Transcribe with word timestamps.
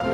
In 0.00 0.10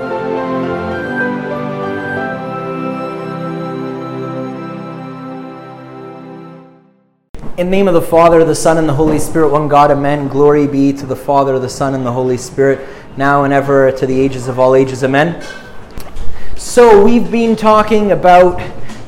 the 7.57 7.65
name 7.65 7.89
of 7.89 7.95
the 7.95 8.03
Father, 8.03 8.45
the 8.45 8.55
Son, 8.55 8.79
and 8.79 8.89
the 8.89 8.95
Holy 8.95 9.19
Spirit, 9.19 9.51
one 9.51 9.67
God, 9.67 9.91
amen. 9.91 10.29
Glory 10.29 10.69
be 10.69 10.93
to 10.93 11.05
the 11.05 11.17
Father, 11.17 11.59
the 11.59 11.69
Son, 11.69 11.95
and 11.95 12.07
the 12.07 12.13
Holy 12.13 12.37
Spirit, 12.37 12.89
now 13.17 13.43
and 13.43 13.53
ever, 13.53 13.91
to 13.91 14.07
the 14.07 14.21
ages 14.21 14.47
of 14.47 14.61
all 14.61 14.77
ages, 14.77 15.03
amen. 15.03 15.45
So, 16.57 17.03
we've 17.03 17.29
been 17.29 17.57
talking 17.57 18.13
about 18.13 18.61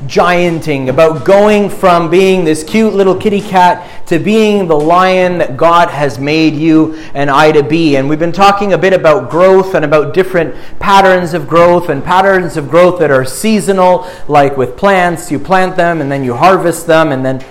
gianting, 0.07 0.89
about 0.89 1.25
going 1.25 1.69
from 1.69 2.09
being 2.09 2.45
this 2.45 2.63
cute 2.63 2.93
little 2.93 3.15
kitty 3.15 3.41
cat 3.41 4.07
to 4.07 4.19
being 4.19 4.67
the 4.67 4.75
lion 4.75 5.37
that 5.39 5.57
God 5.57 5.89
has 5.89 6.19
made 6.19 6.55
you 6.55 6.95
and 7.13 7.29
I 7.29 7.51
to 7.51 7.63
be. 7.63 7.97
And 7.97 8.07
we've 8.07 8.19
been 8.19 8.31
talking 8.31 8.73
a 8.73 8.77
bit 8.77 8.93
about 8.93 9.29
growth 9.29 9.75
and 9.75 9.83
about 9.83 10.13
different 10.13 10.55
patterns 10.79 11.33
of 11.33 11.47
growth 11.47 11.89
and 11.89 12.03
patterns 12.03 12.57
of 12.57 12.69
growth 12.69 12.99
that 12.99 13.11
are 13.11 13.25
seasonal, 13.25 14.07
like 14.27 14.57
with 14.57 14.77
plants, 14.77 15.31
you 15.31 15.39
plant 15.39 15.75
them 15.75 16.01
and 16.01 16.11
then 16.11 16.23
you 16.23 16.35
harvest 16.35 16.87
them 16.87 17.11
and 17.11 17.25
then 17.25 17.43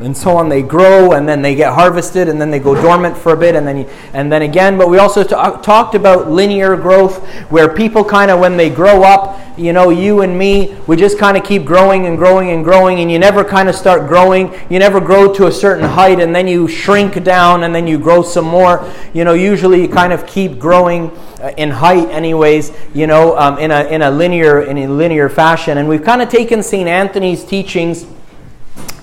and 0.00 0.16
so 0.16 0.36
on. 0.36 0.48
They 0.48 0.62
grow 0.62 1.12
and 1.12 1.28
then 1.28 1.42
they 1.42 1.54
get 1.54 1.72
harvested 1.72 2.28
and 2.28 2.40
then 2.40 2.50
they 2.50 2.58
go 2.58 2.74
dormant 2.74 3.16
for 3.16 3.32
a 3.32 3.36
bit 3.36 3.54
and 3.54 3.66
then 3.66 3.88
and 4.12 4.30
then 4.30 4.42
again. 4.42 4.76
But 4.76 4.88
we 4.88 4.98
also 4.98 5.22
t- 5.22 5.30
talked 5.30 5.94
about 5.94 6.30
linear 6.30 6.76
growth, 6.76 7.24
where 7.50 7.72
people 7.72 8.04
kind 8.04 8.30
of 8.30 8.40
when 8.40 8.56
they 8.56 8.70
grow 8.70 9.02
up, 9.02 9.40
you 9.58 9.72
know, 9.72 9.88
you 9.88 10.20
and 10.20 10.38
me, 10.38 10.76
we 10.86 10.96
just 10.96 11.18
kind 11.18 11.36
of 11.36 11.44
keep 11.44 11.64
growing 11.64 12.06
and 12.06 12.18
growing 12.18 12.50
and 12.50 12.62
growing, 12.62 13.00
and 13.00 13.10
you 13.10 13.18
never 13.18 13.42
kind 13.42 13.68
of 13.68 13.74
start 13.74 14.06
growing. 14.06 14.52
You 14.68 14.78
never 14.78 15.00
grow 15.00 15.32
to 15.34 15.46
a 15.46 15.52
certain 15.52 15.84
height 15.84 16.20
and 16.20 16.34
then 16.34 16.46
you 16.46 16.68
shrink 16.68 17.22
down 17.24 17.64
and 17.64 17.74
then 17.74 17.86
you 17.86 17.98
grow 17.98 18.22
some 18.22 18.44
more. 18.44 18.90
You 19.14 19.24
know, 19.24 19.32
usually 19.32 19.82
you 19.82 19.88
kind 19.88 20.12
of 20.12 20.26
keep 20.26 20.58
growing 20.58 21.10
uh, 21.40 21.52
in 21.56 21.70
height, 21.70 22.08
anyways. 22.10 22.72
You 22.94 23.06
know, 23.06 23.36
um, 23.38 23.58
in 23.58 23.70
a 23.70 23.84
in 23.84 24.02
a 24.02 24.10
linear 24.10 24.62
in 24.62 24.76
a 24.78 24.86
linear 24.88 25.28
fashion. 25.28 25.78
And 25.78 25.88
we've 25.88 26.04
kind 26.04 26.20
of 26.20 26.28
taken 26.28 26.62
Saint 26.62 26.88
Anthony's 26.88 27.44
teachings 27.44 28.06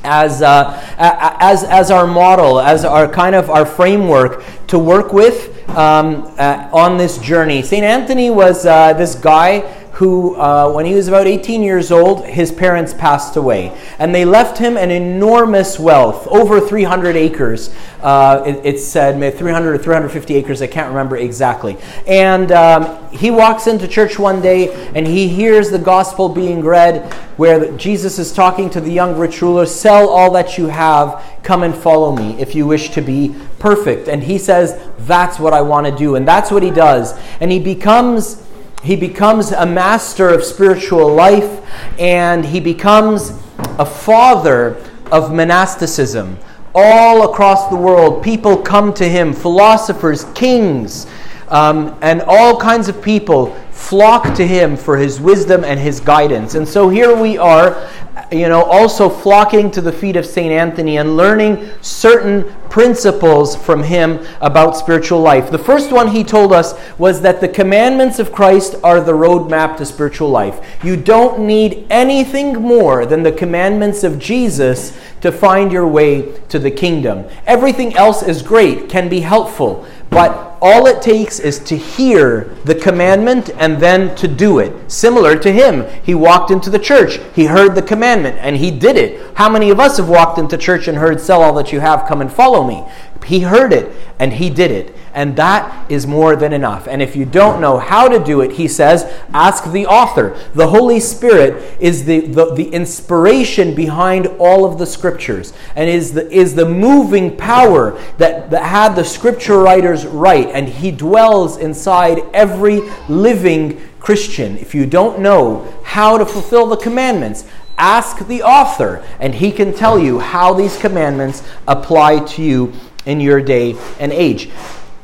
as, 0.03 0.41
uh, 0.41 0.79
as, 0.97 1.63
as 1.63 1.91
our 1.91 2.07
model, 2.07 2.59
as 2.59 2.85
our 2.85 3.07
kind 3.07 3.35
of 3.35 3.49
our 3.49 3.65
framework 3.65 4.43
to 4.67 4.79
work 4.79 5.13
with 5.13 5.67
um, 5.69 6.33
uh, 6.37 6.69
on 6.71 6.97
this 6.97 7.17
journey. 7.17 7.61
St. 7.61 7.83
Anthony 7.83 8.29
was 8.29 8.65
uh, 8.65 8.93
this 8.93 9.15
guy 9.15 9.61
who, 9.93 10.35
uh, 10.35 10.71
when 10.71 10.87
he 10.87 10.95
was 10.95 11.07
about 11.07 11.27
18 11.27 11.61
years 11.61 11.91
old, 11.91 12.25
his 12.25 12.51
parents 12.51 12.95
passed 12.95 13.35
away. 13.35 13.77
And 13.99 14.13
they 14.13 14.25
left 14.25 14.57
him 14.57 14.75
an 14.75 14.89
enormous 14.89 15.77
wealth, 15.77 16.25
over 16.27 16.59
300 16.59 17.15
acres. 17.15 17.73
Uh, 18.01 18.41
it, 18.43 18.65
it, 18.65 18.79
said 18.79 19.19
300 19.37 19.75
or 19.75 19.77
350 19.77 20.33
acres, 20.33 20.63
I 20.63 20.67
can't 20.67 20.89
remember 20.89 21.15
exactly. 21.17 21.77
And 22.07 22.51
um, 22.51 23.07
he 23.11 23.29
walks 23.29 23.67
into 23.67 23.87
church 23.87 24.17
one 24.17 24.41
day 24.41 24.73
and 24.95 25.05
he 25.05 25.27
hears 25.27 25.69
the 25.69 25.79
gospel 25.79 26.27
being 26.27 26.63
read 26.63 27.13
where 27.37 27.71
Jesus 27.77 28.17
is 28.17 28.33
talking 28.33 28.71
to 28.71 28.81
the 28.81 28.91
young 28.91 29.15
rich 29.15 29.43
ruler 29.43 29.67
sell 29.67 30.09
all 30.09 30.31
that 30.31 30.57
you 30.57 30.67
have, 30.67 31.23
come 31.43 31.61
and 31.61 31.75
follow 31.75 32.15
me 32.15 32.41
if 32.41 32.55
you 32.55 32.65
wish 32.65 32.89
to 32.89 33.01
be 33.01 33.35
perfect. 33.59 34.07
And 34.07 34.23
he 34.23 34.39
says, 34.39 34.79
That's 34.99 35.39
what 35.39 35.53
I 35.53 35.61
want 35.61 35.85
to 35.85 35.95
do. 35.95 36.15
And 36.15 36.27
that's 36.27 36.49
what 36.49 36.63
he 36.63 36.71
does. 36.71 37.13
And 37.39 37.51
he 37.51 37.59
becomes 37.59 38.43
he 38.83 38.97
becomes 38.97 39.51
a 39.51 39.65
master 39.65 40.29
of 40.29 40.43
spiritual 40.43 41.13
life 41.13 41.61
and 41.97 42.45
he 42.45 42.59
becomes 42.59 43.31
a 43.79 43.85
father 43.85 44.75
of 45.11 45.33
monasticism. 45.33 46.37
All 46.75 47.31
across 47.31 47.69
the 47.69 47.75
world, 47.75 48.23
people 48.23 48.57
come 48.57 48.93
to 48.95 49.07
him, 49.07 49.31
philosophers, 49.31 50.25
kings, 50.33 51.07
um, 51.47 51.97
and 52.01 52.21
all 52.23 52.59
kinds 52.59 52.89
of 52.89 53.01
people 53.01 53.55
flock 53.83 54.33
to 54.35 54.47
him 54.47 54.77
for 54.77 54.97
his 54.97 55.19
wisdom 55.19 55.63
and 55.63 55.79
his 55.79 55.99
guidance. 55.99 56.55
And 56.55 56.67
so 56.67 56.89
here 56.89 57.15
we 57.15 57.37
are 57.37 57.89
you 58.31 58.47
know, 58.47 58.63
also 58.63 59.09
flocking 59.09 59.69
to 59.71 59.81
the 59.81 59.91
feet 59.91 60.15
of 60.15 60.25
St. 60.25 60.51
Anthony 60.51 60.97
and 60.97 61.17
learning 61.17 61.69
certain 61.81 62.43
principles 62.69 63.55
from 63.55 63.83
him 63.83 64.25
about 64.41 64.77
spiritual 64.77 65.19
life. 65.19 65.51
The 65.51 65.59
first 65.59 65.91
one 65.91 66.07
he 66.07 66.23
told 66.23 66.53
us 66.53 66.73
was 66.97 67.21
that 67.21 67.41
the 67.41 67.47
commandments 67.47 68.19
of 68.19 68.31
Christ 68.31 68.75
are 68.83 69.01
the 69.01 69.11
roadmap 69.11 69.77
to 69.77 69.85
spiritual 69.85 70.29
life. 70.29 70.77
You 70.83 70.95
don't 70.95 71.45
need 71.45 71.85
anything 71.89 72.53
more 72.53 73.05
than 73.05 73.23
the 73.23 73.31
commandments 73.31 74.03
of 74.03 74.17
Jesus 74.17 74.97
to 75.21 75.31
find 75.31 75.71
your 75.71 75.87
way 75.87 76.39
to 76.49 76.59
the 76.59 76.71
kingdom. 76.71 77.25
Everything 77.45 77.95
else 77.95 78.23
is 78.23 78.41
great, 78.41 78.89
can 78.89 79.09
be 79.09 79.21
helpful, 79.21 79.85
but 80.13 80.57
all 80.61 80.87
it 80.87 81.01
takes 81.01 81.39
is 81.39 81.59
to 81.59 81.75
hear 81.75 82.55
the 82.63 82.73
commandment 82.73 83.49
and 83.57 83.81
then 83.81 84.15
to 84.15 84.29
do 84.29 84.59
it. 84.59 84.89
Similar 84.89 85.37
to 85.39 85.51
him, 85.51 85.85
he 86.03 86.15
walked 86.15 86.51
into 86.51 86.69
the 86.69 86.79
church, 86.79 87.19
he 87.35 87.45
heard 87.45 87.75
the 87.75 87.81
commandment, 87.81 88.37
and 88.39 88.55
he 88.55 88.71
did 88.71 88.95
it. 88.95 89.35
How 89.35 89.49
many 89.49 89.69
of 89.71 89.79
us 89.81 89.97
have 89.97 90.07
walked 90.07 90.37
into 90.37 90.57
church 90.57 90.87
and 90.87 90.97
heard, 90.97 91.19
Sell 91.19 91.41
all 91.41 91.53
that 91.55 91.73
you 91.73 91.81
have, 91.81 92.07
come 92.07 92.21
and 92.21 92.31
follow 92.31 92.65
me? 92.65 92.85
He 93.25 93.41
heard 93.41 93.73
it 93.73 93.91
and 94.19 94.33
he 94.33 94.49
did 94.49 94.71
it. 94.71 94.95
And 95.13 95.35
that 95.35 95.91
is 95.91 96.07
more 96.07 96.35
than 96.35 96.53
enough. 96.53 96.87
And 96.87 97.01
if 97.01 97.15
you 97.15 97.25
don't 97.25 97.61
know 97.61 97.77
how 97.77 98.07
to 98.07 98.23
do 98.23 98.41
it, 98.41 98.53
he 98.53 98.67
says, 98.67 99.03
ask 99.33 99.71
the 99.71 99.85
author. 99.85 100.37
The 100.55 100.67
Holy 100.67 100.99
Spirit 100.99 101.77
is 101.79 102.05
the, 102.05 102.21
the, 102.21 102.53
the 102.53 102.69
inspiration 102.69 103.75
behind 103.75 104.27
all 104.39 104.65
of 104.65 104.79
the 104.79 104.85
scriptures 104.87 105.53
and 105.75 105.89
is 105.89 106.13
the, 106.13 106.29
is 106.31 106.55
the 106.55 106.67
moving 106.67 107.37
power 107.37 107.99
that, 108.17 108.49
that 108.49 108.63
had 108.63 108.95
the 108.95 109.05
scripture 109.05 109.59
writers 109.59 110.05
write. 110.05 110.47
And 110.49 110.67
he 110.67 110.89
dwells 110.89 111.57
inside 111.57 112.23
every 112.33 112.81
living 113.07 113.81
Christian. 113.99 114.57
If 114.57 114.73
you 114.73 114.85
don't 114.85 115.19
know 115.19 115.71
how 115.83 116.17
to 116.17 116.25
fulfill 116.25 116.65
the 116.65 116.77
commandments, 116.77 117.45
ask 117.77 118.27
the 118.27 118.43
author, 118.43 119.03
and 119.19 119.33
he 119.35 119.51
can 119.51 119.73
tell 119.73 119.97
you 119.97 120.19
how 120.19 120.53
these 120.53 120.77
commandments 120.77 121.43
apply 121.67 122.19
to 122.19 122.41
you 122.41 122.73
in 123.05 123.19
your 123.19 123.41
day 123.41 123.75
and 123.99 124.11
age. 124.11 124.49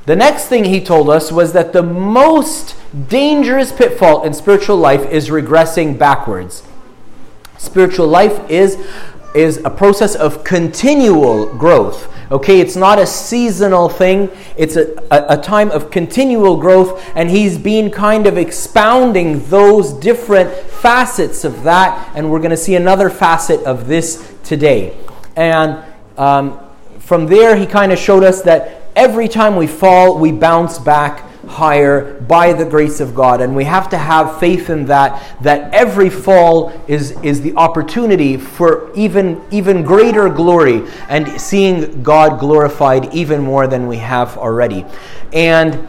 The 0.05 0.15
next 0.15 0.47
thing 0.47 0.65
he 0.65 0.81
told 0.81 1.09
us 1.09 1.31
was 1.31 1.53
that 1.53 1.71
the 1.73 1.83
most 1.83 2.75
dangerous 3.09 3.71
pitfall 3.71 4.23
in 4.23 4.33
spiritual 4.33 4.77
life 4.77 5.05
is 5.11 5.29
regressing 5.29 5.99
backwards. 5.99 6.63
Spiritual 7.59 8.07
life 8.07 8.49
is, 8.49 8.83
is 9.35 9.57
a 9.63 9.69
process 9.69 10.15
of 10.15 10.43
continual 10.43 11.45
growth. 11.57 12.11
Okay, 12.31 12.59
it's 12.59 12.75
not 12.75 12.99
a 12.99 13.07
seasonal 13.07 13.89
thing, 13.89 14.29
it's 14.55 14.75
a, 14.75 14.95
a, 15.11 15.38
a, 15.39 15.41
time 15.41 15.71
of 15.71 15.89
continual 15.89 16.57
growth, 16.57 17.03
and 17.15 17.29
he's 17.29 17.57
been 17.57 17.89
kind 17.89 18.27
of 18.27 18.38
expounding 18.38 19.43
those 19.49 19.93
different 19.93 20.51
facets 20.51 21.43
of 21.43 21.63
that, 21.63 22.11
and 22.15 22.31
we're 22.31 22.38
going 22.38 22.51
to 22.51 22.57
see 22.57 22.75
another 22.75 23.09
facet 23.09 23.61
of 23.63 23.88
this 23.88 24.31
today. 24.43 24.95
And 25.35 25.83
um, 26.17 26.59
from 27.09 27.25
there, 27.25 27.55
he 27.55 27.65
kind 27.65 27.91
of 27.91 27.97
showed 27.97 28.23
us 28.23 28.43
that 28.43 28.83
every 28.95 29.27
time 29.27 29.55
we 29.55 29.65
fall, 29.65 30.19
we 30.19 30.31
bounce 30.31 30.77
back 30.77 31.21
higher 31.47 32.21
by 32.21 32.53
the 32.53 32.63
grace 32.63 32.99
of 32.99 33.15
God. 33.15 33.41
And 33.41 33.55
we 33.55 33.63
have 33.63 33.89
to 33.89 33.97
have 33.97 34.39
faith 34.39 34.69
in 34.69 34.85
that, 34.85 35.41
that 35.41 35.73
every 35.73 36.11
fall 36.11 36.71
is, 36.87 37.19
is 37.23 37.41
the 37.41 37.55
opportunity 37.55 38.37
for 38.37 38.91
even, 38.93 39.41
even 39.49 39.81
greater 39.81 40.29
glory 40.29 40.87
and 41.09 41.41
seeing 41.41 42.03
God 42.03 42.39
glorified 42.39 43.11
even 43.11 43.41
more 43.41 43.65
than 43.65 43.87
we 43.87 43.97
have 43.97 44.37
already. 44.37 44.85
And 45.33 45.87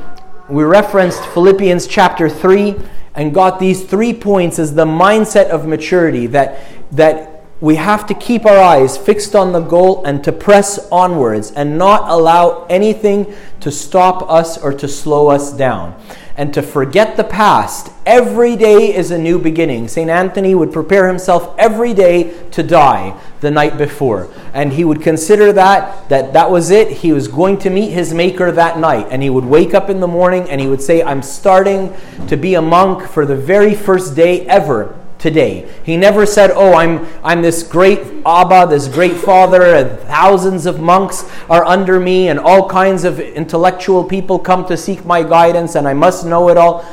we 0.49 0.65
referenced 0.65 1.23
Philippians 1.27 1.87
chapter 1.87 2.31
3 2.31 2.77
and 3.15 3.35
got 3.35 3.61
these 3.61 3.85
three 3.85 4.15
points 4.15 4.59
as 4.59 4.75
the 4.75 4.87
mindset 4.87 5.51
of 5.51 5.67
maturity 5.67 6.29
that, 6.29 6.65
that 6.93 7.30
we 7.61 7.77
have 7.77 8.07
to 8.07 8.15
keep 8.15 8.47
our 8.47 8.59
eyes 8.59 8.97
fixed 8.97 9.35
on 9.35 9.53
the 9.53 9.61
goal 9.61 10.03
and 10.05 10.25
to 10.25 10.33
press 10.33 10.89
onwards 10.91 11.51
and 11.51 11.77
not 11.77 12.09
allow 12.09 12.67
anything 12.71 13.35
to 13.61 13.71
stop 13.71 14.29
us 14.31 14.57
or 14.57 14.73
to 14.73 14.89
slow 14.89 15.29
us 15.29 15.53
down. 15.53 15.95
And 16.37 16.55
to 16.55 16.63
forget 16.63 17.19
the 17.19 17.25
past. 17.25 17.93
Every 18.07 18.57
day 18.57 18.95
is 18.95 19.11
a 19.11 19.19
new 19.19 19.39
beginning. 19.39 19.89
St. 19.89 20.09
Anthony 20.09 20.55
would 20.55 20.73
prepare 20.73 21.07
himself 21.07 21.55
every 21.59 21.93
day 21.93 22.49
to 22.53 22.63
die 22.63 23.21
the 23.41 23.51
night 23.51 23.77
before. 23.77 24.31
And 24.55 24.73
he 24.73 24.83
would 24.83 25.03
consider 25.03 25.53
that, 25.53 26.09
that 26.09 26.33
that 26.33 26.51
was 26.51 26.71
it. 26.71 26.91
He 26.91 27.13
was 27.13 27.29
going 27.29 27.59
to 27.59 27.69
meet 27.69 27.91
his 27.91 28.15
maker 28.15 28.51
that 28.53 28.79
night. 28.79 29.09
And 29.11 29.23
he 29.23 29.29
would 29.29 29.45
wake 29.45 29.75
up 29.75 29.91
in 29.91 30.01
the 30.01 30.07
morning 30.07 30.49
and 30.49 30.63
he 30.63 30.67
would 30.67 30.81
say, 30.81 31.03
I'm 31.03 31.21
starting 31.21 31.95
to 32.29 32.39
be 32.39 32.55
a 32.55 32.63
monk 32.63 33.07
for 33.07 33.27
the 33.27 33.37
very 33.37 33.75
first 33.75 34.17
day 34.17 34.47
ever 34.47 34.97
today. 35.21 35.71
He 35.85 35.97
never 35.97 36.27
said, 36.27 36.51
Oh, 36.51 36.75
I'm, 36.75 37.07
I'm 37.23 37.43
this 37.43 37.63
great 37.63 38.01
Abba, 38.27 38.67
this 38.69 38.89
great 38.89 39.17
father, 39.17 39.63
and 39.63 40.01
thousands 40.01 40.67
of 40.67 40.81
monks 40.81 41.31
are 41.49 41.65
under 41.65 42.01
me, 42.01 42.29
and 42.29 42.41
all 42.41 42.69
kinds 42.69 43.05
of 43.05 43.21
intellectual 43.21 44.03
people 44.03 44.39
come 44.39 44.67
to 44.67 44.77
seek 44.77 45.05
my 45.05 45.23
guidance, 45.23 45.77
and 45.77 45.87
I 45.87 45.95
must 45.95 46.27
know 46.27 46.49
it 46.49 46.57
all. 46.57 46.85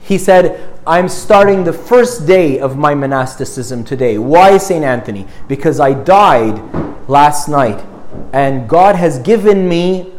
He 0.00 0.18
said, 0.18 0.68
I'm 0.86 1.08
starting 1.08 1.64
the 1.64 1.72
first 1.72 2.26
day 2.26 2.60
of 2.60 2.76
my 2.76 2.94
monasticism 2.94 3.84
today. 3.84 4.18
Why, 4.18 4.58
St. 4.58 4.84
Anthony? 4.84 5.26
Because 5.48 5.80
I 5.80 5.94
died 5.94 6.60
last 7.08 7.48
night, 7.48 7.84
and 8.32 8.68
God 8.68 8.96
has 8.96 9.18
given 9.20 9.68
me 9.68 10.12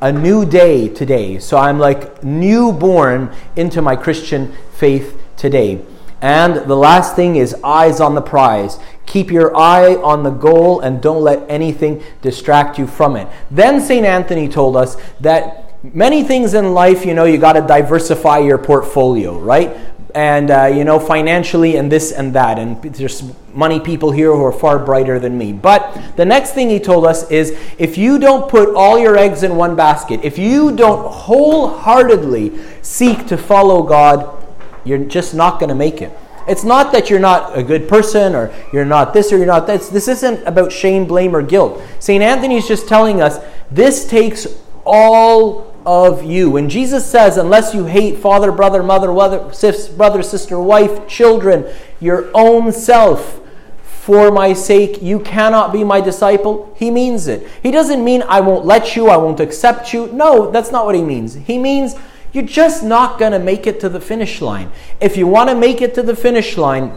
a 0.00 0.12
new 0.12 0.44
day 0.44 0.88
today. 0.88 1.38
So 1.38 1.56
I'm 1.56 1.78
like 1.78 2.24
newborn 2.24 3.32
into 3.54 3.80
my 3.80 3.94
Christian 3.94 4.52
faith 4.72 5.20
today. 5.36 5.80
And 6.22 6.68
the 6.68 6.76
last 6.76 7.16
thing 7.16 7.34
is 7.34 7.54
eyes 7.64 8.00
on 8.00 8.14
the 8.14 8.22
prize. 8.22 8.78
Keep 9.06 9.32
your 9.32 9.54
eye 9.56 9.96
on 9.96 10.22
the 10.22 10.30
goal 10.30 10.80
and 10.80 11.02
don't 11.02 11.22
let 11.22 11.44
anything 11.50 12.02
distract 12.22 12.78
you 12.78 12.86
from 12.86 13.16
it. 13.16 13.28
Then 13.50 13.80
St. 13.80 14.06
Anthony 14.06 14.48
told 14.48 14.76
us 14.76 14.96
that 15.20 15.84
many 15.94 16.22
things 16.22 16.54
in 16.54 16.74
life, 16.74 17.04
you 17.04 17.12
know, 17.12 17.24
you 17.24 17.38
got 17.38 17.54
to 17.54 17.60
diversify 17.60 18.38
your 18.38 18.58
portfolio, 18.58 19.36
right? 19.38 19.76
and 20.14 20.50
uh, 20.50 20.66
you 20.66 20.84
know 20.84 20.98
financially 20.98 21.76
and 21.76 21.90
this 21.90 22.12
and 22.12 22.34
that 22.34 22.58
and 22.58 22.82
there's 22.82 23.22
money 23.54 23.80
people 23.80 24.10
here 24.10 24.30
who 24.30 24.44
are 24.44 24.52
far 24.52 24.78
brighter 24.78 25.18
than 25.18 25.36
me 25.36 25.52
but 25.52 26.16
the 26.16 26.24
next 26.24 26.52
thing 26.52 26.68
he 26.68 26.78
told 26.78 27.06
us 27.06 27.30
is 27.30 27.50
if 27.78 27.96
you 27.96 28.18
don't 28.18 28.48
put 28.50 28.74
all 28.74 28.98
your 28.98 29.16
eggs 29.16 29.42
in 29.42 29.56
one 29.56 29.74
basket 29.74 30.20
if 30.22 30.38
you 30.38 30.74
don't 30.76 31.10
wholeheartedly 31.10 32.52
seek 32.82 33.26
to 33.26 33.36
follow 33.36 33.82
god 33.82 34.41
you're 34.84 35.04
just 35.04 35.34
not 35.34 35.58
going 35.58 35.68
to 35.68 35.74
make 35.74 36.02
it 36.02 36.16
it's 36.48 36.64
not 36.64 36.92
that 36.92 37.08
you're 37.08 37.20
not 37.20 37.56
a 37.56 37.62
good 37.62 37.88
person 37.88 38.34
or 38.34 38.52
you're 38.72 38.84
not 38.84 39.12
this 39.14 39.32
or 39.32 39.36
you're 39.36 39.46
not 39.46 39.66
that 39.66 39.80
this 39.92 40.08
isn't 40.08 40.42
about 40.46 40.72
shame 40.72 41.06
blame 41.06 41.34
or 41.34 41.42
guilt 41.42 41.80
st 41.98 42.22
anthony's 42.22 42.66
just 42.66 42.88
telling 42.88 43.20
us 43.20 43.38
this 43.70 44.06
takes 44.08 44.46
all 44.84 45.72
of 45.84 46.22
you. 46.22 46.50
When 46.50 46.68
Jesus 46.68 47.04
says, 47.04 47.36
unless 47.36 47.74
you 47.74 47.86
hate 47.86 48.18
father, 48.18 48.52
brother, 48.52 48.82
mother, 48.82 49.12
brother, 49.12 50.22
sister, 50.22 50.60
wife, 50.60 51.08
children, 51.08 51.66
your 52.00 52.30
own 52.34 52.72
self, 52.72 53.40
for 53.82 54.32
my 54.32 54.52
sake, 54.52 55.00
you 55.00 55.20
cannot 55.20 55.72
be 55.72 55.84
my 55.84 56.00
disciple, 56.00 56.74
he 56.76 56.90
means 56.90 57.28
it. 57.28 57.46
He 57.62 57.70
doesn't 57.70 58.02
mean 58.02 58.24
I 58.24 58.40
won't 58.40 58.64
let 58.64 58.96
you, 58.96 59.08
I 59.08 59.16
won't 59.16 59.38
accept 59.38 59.92
you. 59.92 60.08
No, 60.08 60.50
that's 60.50 60.72
not 60.72 60.86
what 60.86 60.96
he 60.96 61.02
means. 61.02 61.34
He 61.34 61.56
means 61.56 61.94
you're 62.32 62.44
just 62.44 62.82
not 62.82 63.18
going 63.18 63.32
to 63.32 63.38
make 63.38 63.66
it 63.66 63.80
to 63.80 63.88
the 63.88 64.00
finish 64.00 64.40
line. 64.40 64.70
If 65.00 65.16
you 65.16 65.26
want 65.26 65.50
to 65.50 65.54
make 65.54 65.82
it 65.82 65.94
to 65.94 66.02
the 66.02 66.16
finish 66.16 66.56
line, 66.56 66.96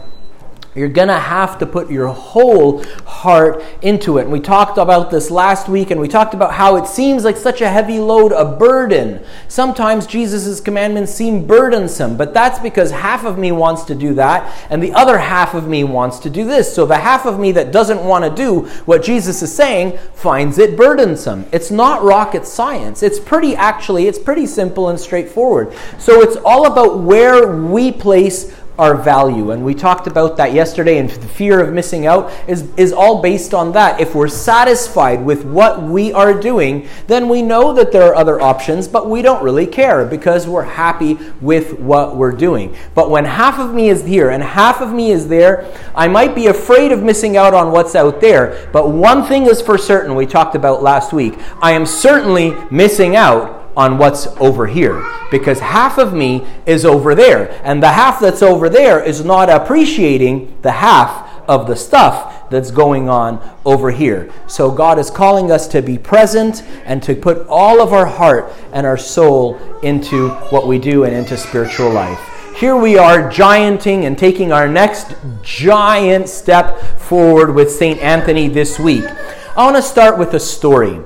you're 0.76 0.88
going 0.88 1.08
to 1.08 1.18
have 1.18 1.58
to 1.58 1.66
put 1.66 1.90
your 1.90 2.08
whole 2.08 2.84
heart 3.04 3.64
into 3.82 4.18
it. 4.18 4.22
And 4.22 4.32
we 4.32 4.40
talked 4.40 4.78
about 4.78 5.10
this 5.10 5.30
last 5.30 5.68
week, 5.68 5.90
and 5.90 6.00
we 6.00 6.08
talked 6.08 6.34
about 6.34 6.52
how 6.52 6.76
it 6.76 6.86
seems 6.86 7.24
like 7.24 7.36
such 7.36 7.60
a 7.60 7.68
heavy 7.68 7.98
load, 7.98 8.32
a 8.32 8.44
burden. 8.44 9.24
Sometimes 9.48 10.06
Jesus' 10.06 10.60
commandments 10.60 11.12
seem 11.12 11.46
burdensome, 11.46 12.16
but 12.16 12.34
that's 12.34 12.58
because 12.58 12.90
half 12.90 13.24
of 13.24 13.38
me 13.38 13.52
wants 13.52 13.84
to 13.84 13.94
do 13.94 14.14
that, 14.14 14.52
and 14.70 14.82
the 14.82 14.92
other 14.92 15.18
half 15.18 15.54
of 15.54 15.66
me 15.66 15.84
wants 15.84 16.18
to 16.20 16.30
do 16.30 16.44
this. 16.44 16.74
So 16.74 16.86
the 16.86 16.98
half 16.98 17.26
of 17.26 17.38
me 17.38 17.52
that 17.52 17.72
doesn't 17.72 18.04
want 18.04 18.24
to 18.24 18.30
do 18.30 18.66
what 18.84 19.02
Jesus 19.02 19.42
is 19.42 19.54
saying 19.54 19.98
finds 20.14 20.58
it 20.58 20.76
burdensome. 20.76 21.46
It's 21.52 21.70
not 21.70 22.02
rocket 22.02 22.46
science. 22.46 23.02
It's 23.02 23.18
pretty, 23.18 23.56
actually, 23.56 24.06
it's 24.06 24.18
pretty 24.18 24.46
simple 24.46 24.88
and 24.88 25.00
straightforward. 25.00 25.74
So 25.98 26.20
it's 26.22 26.36
all 26.44 26.66
about 26.66 27.00
where 27.00 27.56
we 27.56 27.92
place 27.92 28.54
our 28.78 28.94
value. 28.94 29.50
And 29.50 29.64
we 29.64 29.74
talked 29.74 30.06
about 30.06 30.36
that 30.36 30.52
yesterday, 30.52 30.98
and 30.98 31.08
the 31.08 31.28
fear 31.28 31.60
of 31.60 31.72
missing 31.72 32.06
out 32.06 32.32
is, 32.46 32.68
is 32.76 32.92
all 32.92 33.22
based 33.22 33.54
on 33.54 33.72
that. 33.72 34.00
If 34.00 34.14
we're 34.14 34.28
satisfied 34.28 35.24
with 35.24 35.44
what 35.44 35.82
we 35.82 36.12
are 36.12 36.38
doing, 36.38 36.88
then 37.06 37.28
we 37.28 37.42
know 37.42 37.72
that 37.74 37.92
there 37.92 38.02
are 38.02 38.14
other 38.14 38.40
options, 38.40 38.88
but 38.88 39.08
we 39.08 39.22
don't 39.22 39.42
really 39.42 39.66
care 39.66 40.04
because 40.04 40.46
we're 40.46 40.62
happy 40.62 41.14
with 41.40 41.78
what 41.78 42.16
we're 42.16 42.32
doing. 42.32 42.76
But 42.94 43.10
when 43.10 43.24
half 43.24 43.58
of 43.58 43.74
me 43.74 43.88
is 43.88 44.04
here 44.04 44.30
and 44.30 44.42
half 44.42 44.80
of 44.80 44.92
me 44.92 45.10
is 45.10 45.28
there, 45.28 45.72
I 45.94 46.08
might 46.08 46.34
be 46.34 46.46
afraid 46.46 46.92
of 46.92 47.02
missing 47.02 47.36
out 47.36 47.54
on 47.54 47.72
what's 47.72 47.94
out 47.94 48.20
there. 48.20 48.68
But 48.72 48.90
one 48.90 49.24
thing 49.24 49.46
is 49.46 49.62
for 49.62 49.78
certain, 49.78 50.14
we 50.14 50.26
talked 50.26 50.54
about 50.54 50.82
last 50.82 51.12
week 51.12 51.34
I 51.60 51.72
am 51.72 51.86
certainly 51.86 52.54
missing 52.70 53.16
out 53.16 53.55
on 53.76 53.98
what's 53.98 54.26
over 54.38 54.66
here 54.66 55.04
because 55.30 55.60
half 55.60 55.98
of 55.98 56.14
me 56.14 56.46
is 56.64 56.84
over 56.84 57.14
there 57.14 57.60
and 57.62 57.82
the 57.82 57.90
half 57.90 58.20
that's 58.20 58.42
over 58.42 58.68
there 58.68 59.02
is 59.02 59.24
not 59.24 59.50
appreciating 59.50 60.56
the 60.62 60.72
half 60.72 61.26
of 61.48 61.66
the 61.66 61.76
stuff 61.76 62.50
that's 62.50 62.70
going 62.70 63.08
on 63.08 63.40
over 63.64 63.90
here. 63.90 64.32
So 64.46 64.70
God 64.70 64.98
is 64.98 65.10
calling 65.10 65.50
us 65.50 65.66
to 65.68 65.82
be 65.82 65.98
present 65.98 66.62
and 66.84 67.02
to 67.02 67.14
put 67.14 67.46
all 67.48 67.80
of 67.80 67.92
our 67.92 68.06
heart 68.06 68.52
and 68.72 68.86
our 68.86 68.96
soul 68.96 69.56
into 69.82 70.30
what 70.50 70.66
we 70.66 70.78
do 70.78 71.04
and 71.04 71.14
into 71.14 71.36
spiritual 71.36 71.90
life. 71.90 72.20
Here 72.56 72.76
we 72.76 72.96
are 72.96 73.30
gianting 73.30 74.06
and 74.06 74.16
taking 74.16 74.50
our 74.50 74.66
next 74.66 75.14
giant 75.42 76.28
step 76.28 76.80
forward 76.98 77.54
with 77.54 77.70
St. 77.70 78.00
Anthony 78.00 78.48
this 78.48 78.78
week. 78.78 79.04
I 79.04 79.64
want 79.64 79.76
to 79.76 79.82
start 79.82 80.18
with 80.18 80.32
a 80.34 80.40
story. 80.40 81.00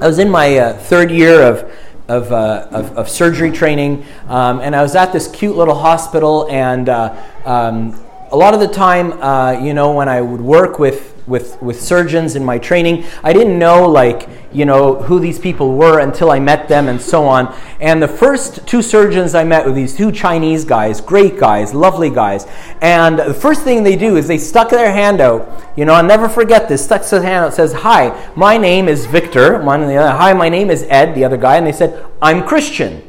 I 0.00 0.06
was 0.06 0.18
in 0.18 0.30
my 0.30 0.56
uh, 0.56 0.72
third 0.78 1.10
year 1.10 1.42
of, 1.42 1.70
of, 2.08 2.32
uh, 2.32 2.68
of, 2.70 2.96
of, 2.96 3.06
surgery 3.06 3.52
training, 3.52 4.06
um, 4.28 4.60
and 4.60 4.74
I 4.74 4.80
was 4.80 4.96
at 4.96 5.12
this 5.12 5.28
cute 5.28 5.54
little 5.54 5.74
hospital. 5.74 6.48
And 6.50 6.88
uh, 6.88 7.14
um, 7.44 8.02
a 8.30 8.36
lot 8.36 8.54
of 8.54 8.60
the 8.60 8.68
time, 8.68 9.12
uh, 9.20 9.60
you 9.60 9.74
know, 9.74 9.92
when 9.92 10.08
I 10.08 10.22
would 10.22 10.40
work 10.40 10.78
with 10.78 11.09
with 11.26 11.60
with 11.62 11.80
surgeons 11.80 12.36
in 12.36 12.44
my 12.44 12.58
training. 12.58 13.04
I 13.22 13.32
didn't 13.32 13.58
know 13.58 13.88
like 13.88 14.28
you 14.52 14.64
know 14.64 14.96
who 14.96 15.20
these 15.20 15.38
people 15.38 15.76
were 15.76 16.00
until 16.00 16.30
I 16.30 16.40
met 16.40 16.68
them 16.68 16.88
and 16.88 17.00
so 17.00 17.24
on. 17.24 17.54
And 17.80 18.02
the 18.02 18.08
first 18.08 18.66
two 18.66 18.82
surgeons 18.82 19.34
I 19.34 19.44
met 19.44 19.64
were 19.64 19.72
these 19.72 19.96
two 19.96 20.10
Chinese 20.10 20.64
guys, 20.64 21.00
great 21.00 21.38
guys, 21.38 21.72
lovely 21.72 22.10
guys. 22.10 22.46
And 22.80 23.18
the 23.18 23.34
first 23.34 23.62
thing 23.62 23.82
they 23.82 23.96
do 23.96 24.16
is 24.16 24.26
they 24.26 24.38
stuck 24.38 24.70
their 24.70 24.92
hand 24.92 25.20
out. 25.20 25.48
You 25.76 25.84
know, 25.84 25.94
I'll 25.94 26.04
never 26.04 26.28
forget 26.28 26.68
this. 26.68 26.84
Stuck 26.84 27.04
their 27.04 27.22
hand 27.22 27.46
out, 27.46 27.54
says, 27.54 27.72
"Hi, 27.72 28.30
my 28.34 28.56
name 28.56 28.88
is 28.88 29.06
Victor." 29.06 29.58
One 29.62 29.82
and 29.82 29.90
the 29.90 29.96
other, 29.96 30.16
"Hi, 30.16 30.32
my 30.32 30.48
name 30.48 30.70
is 30.70 30.84
Ed." 30.88 31.14
The 31.14 31.24
other 31.24 31.36
guy, 31.36 31.56
and 31.56 31.66
they 31.66 31.72
said, 31.72 31.94
"I'm 32.20 32.44
Christian." 32.44 33.02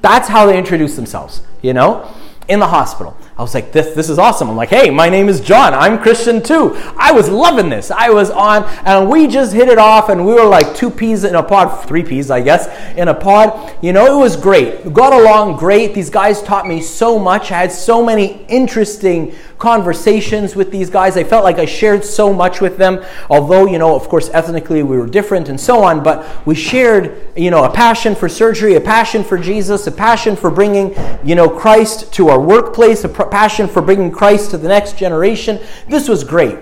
That's 0.00 0.28
how 0.28 0.46
they 0.46 0.58
introduce 0.58 0.96
themselves. 0.96 1.42
You 1.62 1.74
know, 1.74 2.08
in 2.48 2.58
the 2.60 2.66
hospital. 2.66 3.16
I 3.36 3.42
was 3.42 3.54
like, 3.54 3.72
this, 3.72 3.94
this 3.94 4.10
is 4.10 4.18
awesome. 4.18 4.50
I'm 4.50 4.56
like, 4.56 4.68
hey, 4.68 4.90
my 4.90 5.08
name 5.08 5.28
is 5.28 5.40
John. 5.40 5.72
I'm 5.74 5.98
Christian 5.98 6.42
too. 6.42 6.74
I 6.98 7.12
was 7.12 7.28
loving 7.28 7.70
this. 7.70 7.90
I 7.90 8.10
was 8.10 8.30
on, 8.30 8.64
and 8.84 9.08
we 9.08 9.26
just 9.26 9.52
hit 9.52 9.68
it 9.68 9.78
off, 9.78 10.10
and 10.10 10.26
we 10.26 10.34
were 10.34 10.44
like 10.44 10.74
two 10.74 10.90
peas 10.90 11.24
in 11.24 11.34
a 11.34 11.42
pod, 11.42 11.86
three 11.86 12.02
peas, 12.02 12.30
I 12.30 12.42
guess, 12.42 12.68
in 12.96 13.08
a 13.08 13.14
pod. 13.14 13.74
You 13.82 13.92
know, 13.92 14.16
it 14.16 14.20
was 14.20 14.36
great. 14.36 14.92
Got 14.92 15.12
along 15.12 15.56
great. 15.56 15.94
These 15.94 16.10
guys 16.10 16.42
taught 16.42 16.66
me 16.66 16.82
so 16.82 17.18
much. 17.18 17.50
I 17.50 17.58
had 17.58 17.72
so 17.72 18.04
many 18.04 18.44
interesting 18.48 19.34
conversations 19.62 20.56
with 20.56 20.72
these 20.72 20.90
guys. 20.90 21.16
I 21.16 21.22
felt 21.22 21.44
like 21.44 21.60
I 21.60 21.66
shared 21.66 22.04
so 22.04 22.32
much 22.32 22.60
with 22.60 22.78
them, 22.78 23.00
although, 23.30 23.64
you 23.64 23.78
know, 23.78 23.94
of 23.94 24.08
course, 24.08 24.28
ethnically 24.30 24.82
we 24.82 24.96
were 24.96 25.06
different 25.06 25.48
and 25.48 25.58
so 25.58 25.84
on, 25.84 26.02
but 26.02 26.44
we 26.44 26.56
shared, 26.56 27.30
you 27.36 27.52
know, 27.52 27.62
a 27.62 27.70
passion 27.70 28.16
for 28.16 28.28
surgery, 28.28 28.74
a 28.74 28.80
passion 28.80 29.22
for 29.22 29.38
Jesus, 29.38 29.86
a 29.86 29.92
passion 29.92 30.34
for 30.34 30.50
bringing, 30.50 30.96
you 31.24 31.36
know, 31.36 31.48
Christ 31.48 32.12
to 32.14 32.28
our 32.28 32.40
workplace, 32.40 33.04
a 33.04 33.08
passion 33.08 33.68
for 33.68 33.80
bringing 33.80 34.10
Christ 34.10 34.50
to 34.50 34.58
the 34.58 34.66
next 34.66 34.98
generation. 34.98 35.60
This 35.86 36.08
was 36.08 36.24
great. 36.24 36.58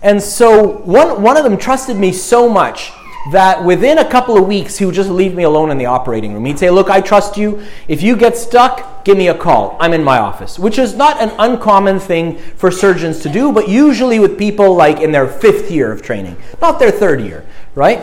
And 0.00 0.22
so 0.22 0.78
one, 0.78 1.20
one 1.20 1.36
of 1.36 1.44
them 1.44 1.58
trusted 1.58 1.98
me 1.98 2.12
so 2.12 2.48
much 2.48 2.92
that 3.32 3.64
within 3.64 3.98
a 3.98 4.08
couple 4.08 4.36
of 4.36 4.46
weeks, 4.46 4.78
he 4.78 4.84
would 4.84 4.94
just 4.94 5.10
leave 5.10 5.34
me 5.34 5.42
alone 5.42 5.70
in 5.70 5.78
the 5.78 5.86
operating 5.86 6.32
room. 6.32 6.44
He'd 6.44 6.58
say, 6.58 6.70
Look, 6.70 6.90
I 6.90 7.00
trust 7.00 7.36
you. 7.36 7.62
If 7.86 8.02
you 8.02 8.16
get 8.16 8.36
stuck, 8.36 9.04
give 9.04 9.18
me 9.18 9.28
a 9.28 9.34
call. 9.34 9.76
I'm 9.80 9.92
in 9.92 10.04
my 10.04 10.18
office, 10.18 10.58
which 10.58 10.78
is 10.78 10.94
not 10.94 11.20
an 11.20 11.32
uncommon 11.38 11.98
thing 11.98 12.38
for 12.38 12.70
surgeons 12.70 13.20
to 13.20 13.28
do, 13.28 13.52
but 13.52 13.68
usually 13.68 14.18
with 14.18 14.38
people 14.38 14.74
like 14.74 15.00
in 15.00 15.12
their 15.12 15.26
fifth 15.26 15.70
year 15.70 15.92
of 15.92 16.02
training, 16.02 16.36
not 16.60 16.78
their 16.78 16.90
third 16.90 17.20
year, 17.20 17.46
right? 17.74 18.00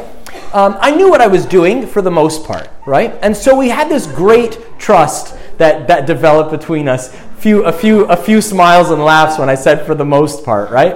Um, 0.53 0.77
I 0.79 0.91
knew 0.91 1.09
what 1.09 1.21
I 1.21 1.27
was 1.27 1.45
doing 1.45 1.87
for 1.87 2.01
the 2.01 2.11
most 2.11 2.45
part, 2.45 2.69
right? 2.85 3.13
And 3.21 3.35
so 3.35 3.55
we 3.55 3.69
had 3.69 3.89
this 3.89 4.07
great 4.07 4.59
trust 4.79 5.37
that, 5.57 5.87
that 5.87 6.05
developed 6.05 6.51
between 6.51 6.87
us. 6.87 7.15
Few, 7.37 7.63
a, 7.63 7.71
few, 7.71 8.05
a 8.05 8.15
few 8.15 8.41
smiles 8.41 8.89
and 8.89 9.03
laughs 9.03 9.37
when 9.37 9.49
I 9.49 9.55
said 9.55 9.85
for 9.85 9.95
the 9.95 10.05
most 10.05 10.43
part, 10.43 10.71
right? 10.71 10.95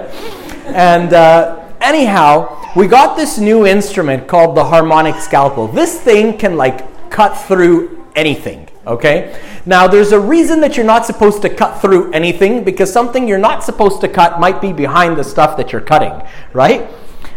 And 0.66 1.12
uh, 1.12 1.59
anyhow, 1.80 2.72
we 2.76 2.86
got 2.86 3.16
this 3.16 3.38
new 3.38 3.66
instrument 3.66 4.28
called 4.28 4.56
the 4.56 4.64
harmonic 4.64 5.16
scalpel. 5.16 5.68
This 5.68 6.00
thing 6.00 6.38
can 6.38 6.56
like 6.56 7.10
cut 7.10 7.34
through 7.34 8.06
anything, 8.14 8.68
okay? 8.86 9.40
Now, 9.66 9.86
there's 9.86 10.12
a 10.12 10.20
reason 10.20 10.60
that 10.60 10.76
you're 10.76 10.86
not 10.86 11.06
supposed 11.06 11.42
to 11.42 11.48
cut 11.48 11.80
through 11.80 12.12
anything 12.12 12.64
because 12.64 12.92
something 12.92 13.28
you're 13.28 13.38
not 13.38 13.62
supposed 13.64 14.00
to 14.00 14.08
cut 14.08 14.40
might 14.40 14.60
be 14.60 14.72
behind 14.72 15.16
the 15.16 15.24
stuff 15.24 15.56
that 15.56 15.72
you're 15.72 15.80
cutting, 15.80 16.12
right? 16.52 16.88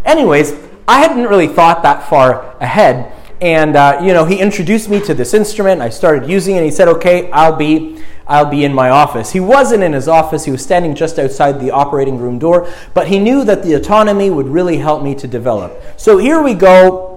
Anyways, 0.06 0.54
I 0.88 1.00
hadn't 1.00 1.28
really 1.28 1.48
thought 1.48 1.84
that 1.84 2.10
far 2.10 2.56
ahead. 2.58 3.12
And, 3.42 3.76
uh, 3.76 4.00
you 4.02 4.14
know, 4.14 4.26
he 4.26 4.40
introduced 4.40 4.90
me 4.90 5.02
to 5.02 5.14
this 5.14 5.34
instrument. 5.34 5.82
I 5.82 5.90
started 5.90 6.30
using 6.30 6.56
it. 6.56 6.64
He 6.64 6.72
said, 6.72 6.88
okay, 6.88 7.30
I'll 7.32 7.56
be 7.56 8.02
I'll 8.28 8.50
be 8.50 8.64
in 8.64 8.74
my 8.74 8.90
office. 8.90 9.32
He 9.32 9.40
wasn't 9.40 9.84
in 9.84 9.94
his 9.94 10.08
office, 10.08 10.46
he 10.46 10.52
was 10.52 10.64
standing 10.64 10.96
just 10.96 11.20
outside 11.20 11.60
the 11.60 11.72
operating 11.72 12.18
room 12.18 12.40
door, 12.40 12.72
but 12.94 13.08
he 13.08 13.20
knew 13.20 13.44
that 13.44 13.64
the 13.64 13.74
autonomy 13.74 14.30
would 14.30 14.48
really 14.48 14.78
help 14.78 15.04
me 15.04 15.16
to 15.16 15.28
develop. 15.28 15.82
So 15.98 16.18
here 16.18 16.42
we 16.42 16.54
go. 16.54 17.14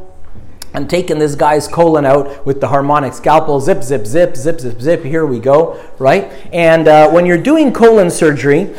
I'm 0.74 0.86
taking 0.86 1.18
this 1.18 1.34
guy's 1.34 1.66
colon 1.66 2.04
out 2.04 2.44
with 2.44 2.60
the 2.60 2.68
harmonic 2.68 3.14
scalpel, 3.14 3.60
zip, 3.60 3.82
zip, 3.82 4.06
zip, 4.06 4.36
zip, 4.36 4.60
zip, 4.60 4.78
zip. 4.78 5.02
Here 5.02 5.24
we 5.24 5.38
go, 5.38 5.82
right? 5.98 6.30
And 6.52 6.86
uh, 6.86 7.08
when 7.08 7.24
you're 7.24 7.40
doing 7.40 7.72
colon 7.72 8.10
surgery, 8.10 8.74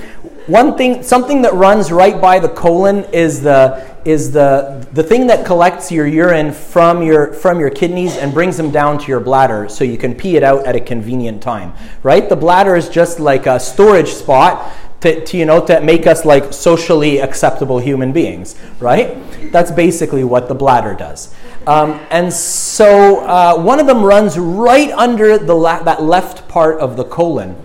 one 0.48 0.78
thing, 0.78 1.04
something 1.04 1.42
that 1.42 1.54
runs 1.54 1.92
right 1.92 2.20
by 2.20 2.40
the 2.40 2.50
colon 2.50 3.04
is 3.14 3.42
the 3.42 3.86
is 4.06 4.32
the 4.32 4.88
the 4.94 5.04
thing 5.04 5.28
that 5.28 5.46
collects 5.46 5.92
your 5.92 6.08
urine 6.08 6.54
from 6.54 7.04
your 7.04 7.34
from 7.34 7.60
your 7.60 7.70
kidneys 7.70 8.16
and 8.16 8.34
brings 8.34 8.56
them 8.56 8.72
down 8.72 8.98
to 8.98 9.08
your 9.08 9.20
bladder, 9.20 9.68
so 9.68 9.84
you 9.84 9.98
can 9.98 10.16
pee 10.16 10.38
it 10.38 10.44
out 10.44 10.66
at 10.66 10.76
a 10.76 10.80
convenient 10.80 11.42
time. 11.42 11.74
Right? 12.02 12.30
The 12.30 12.38
bladder 12.38 12.76
is 12.76 12.88
just 12.88 13.20
like 13.20 13.46
a 13.46 13.60
storage 13.60 14.10
spot 14.10 14.74
to, 15.02 15.24
to, 15.26 15.38
you 15.38 15.46
know 15.46 15.64
to 15.66 15.82
make 15.82 16.08
us 16.08 16.26
like 16.26 16.54
socially 16.54 17.20
acceptable 17.20 17.78
human 17.78 18.12
beings 18.12 18.60
right 18.80 19.16
that's 19.52 19.70
basically 19.70 20.24
what 20.24 20.48
the 20.48 20.56
bladder 20.56 20.96
does 20.96 21.36
um, 21.68 22.00
and 22.10 22.34
so 22.34 23.24
uh, 23.26 23.62
one 23.62 23.80
of 23.80 23.86
them 23.86 24.04
runs 24.04 24.40
right 24.40 24.90
under 24.92 25.38
the 25.38 25.54
la- 25.54 25.84
that 25.84 26.02
left 26.02 26.48
part 26.48 26.80
of 26.80 26.98
the 26.98 27.04
colon 27.04 27.56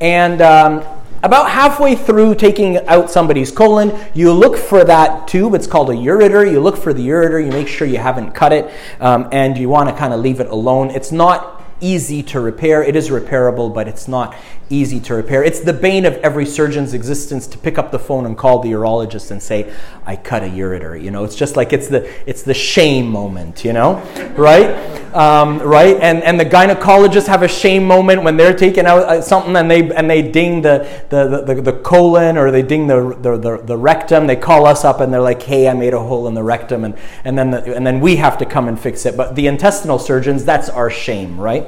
and 0.00 0.40
um, 0.40 0.82
about 1.22 1.50
halfway 1.50 1.94
through 1.94 2.34
taking 2.34 2.78
out 2.88 3.10
somebody's 3.10 3.52
colon, 3.52 3.96
you 4.12 4.32
look 4.32 4.56
for 4.56 4.84
that 4.84 5.28
tube. 5.28 5.54
It's 5.54 5.66
called 5.66 5.90
a 5.90 5.94
ureter. 5.94 6.50
You 6.50 6.60
look 6.60 6.76
for 6.76 6.92
the 6.92 7.06
ureter. 7.06 7.44
You 7.44 7.52
make 7.52 7.68
sure 7.68 7.86
you 7.86 7.98
haven't 7.98 8.32
cut 8.32 8.52
it, 8.52 8.72
um, 9.00 9.28
and 9.32 9.56
you 9.56 9.68
want 9.68 9.88
to 9.88 9.94
kind 9.94 10.12
of 10.12 10.20
leave 10.20 10.40
it 10.40 10.48
alone. 10.48 10.90
It's 10.90 11.12
not 11.12 11.62
easy 11.80 12.22
to 12.22 12.40
repair. 12.40 12.82
It 12.82 12.96
is 12.96 13.10
repairable, 13.10 13.72
but 13.72 13.88
it's 13.88 14.08
not 14.08 14.34
easy 14.72 14.98
to 15.00 15.14
repair. 15.14 15.44
It's 15.44 15.60
the 15.60 15.72
bane 15.72 16.06
of 16.06 16.14
every 16.14 16.46
surgeon's 16.46 16.94
existence 16.94 17.46
to 17.48 17.58
pick 17.58 17.78
up 17.78 17.92
the 17.92 17.98
phone 17.98 18.26
and 18.26 18.36
call 18.36 18.60
the 18.60 18.70
urologist 18.70 19.30
and 19.30 19.42
say, 19.42 19.72
"I 20.06 20.16
cut 20.16 20.42
a 20.42 20.46
ureter." 20.46 21.00
You 21.00 21.10
know, 21.10 21.24
it's 21.24 21.36
just 21.36 21.56
like 21.56 21.72
it's 21.72 21.88
the 21.88 22.10
it's 22.28 22.42
the 22.42 22.54
shame 22.54 23.08
moment. 23.08 23.64
You 23.64 23.74
know, 23.74 24.02
right? 24.36 24.70
Um, 25.14 25.58
right? 25.60 25.96
And 26.00 26.22
and 26.22 26.40
the 26.40 26.46
gynecologists 26.46 27.26
have 27.26 27.42
a 27.42 27.48
shame 27.48 27.86
moment 27.86 28.22
when 28.22 28.36
they're 28.36 28.56
taking 28.56 28.86
out 28.86 29.02
uh, 29.02 29.20
something 29.20 29.54
and 29.54 29.70
they 29.70 29.90
and 29.92 30.08
they 30.08 30.22
ding 30.22 30.62
the 30.62 30.88
the, 31.10 31.42
the, 31.44 31.60
the 31.60 31.72
colon 31.72 32.38
or 32.38 32.50
they 32.50 32.62
ding 32.62 32.86
the, 32.86 33.16
the, 33.20 33.36
the 33.36 33.56
the 33.58 33.76
rectum. 33.76 34.26
They 34.26 34.36
call 34.36 34.66
us 34.66 34.84
up 34.84 35.00
and 35.00 35.12
they're 35.12 35.20
like, 35.20 35.42
"Hey, 35.42 35.68
I 35.68 35.74
made 35.74 35.92
a 35.92 36.00
hole 36.00 36.26
in 36.28 36.34
the 36.34 36.42
rectum," 36.42 36.84
and 36.84 36.96
and 37.24 37.38
then 37.38 37.50
the, 37.50 37.76
and 37.76 37.86
then 37.86 38.00
we 38.00 38.16
have 38.16 38.38
to 38.38 38.46
come 38.46 38.68
and 38.68 38.80
fix 38.80 39.04
it. 39.04 39.16
But 39.16 39.36
the 39.36 39.46
intestinal 39.46 39.98
surgeons, 39.98 40.44
that's 40.44 40.68
our 40.70 40.90
shame, 40.90 41.38
right? 41.38 41.66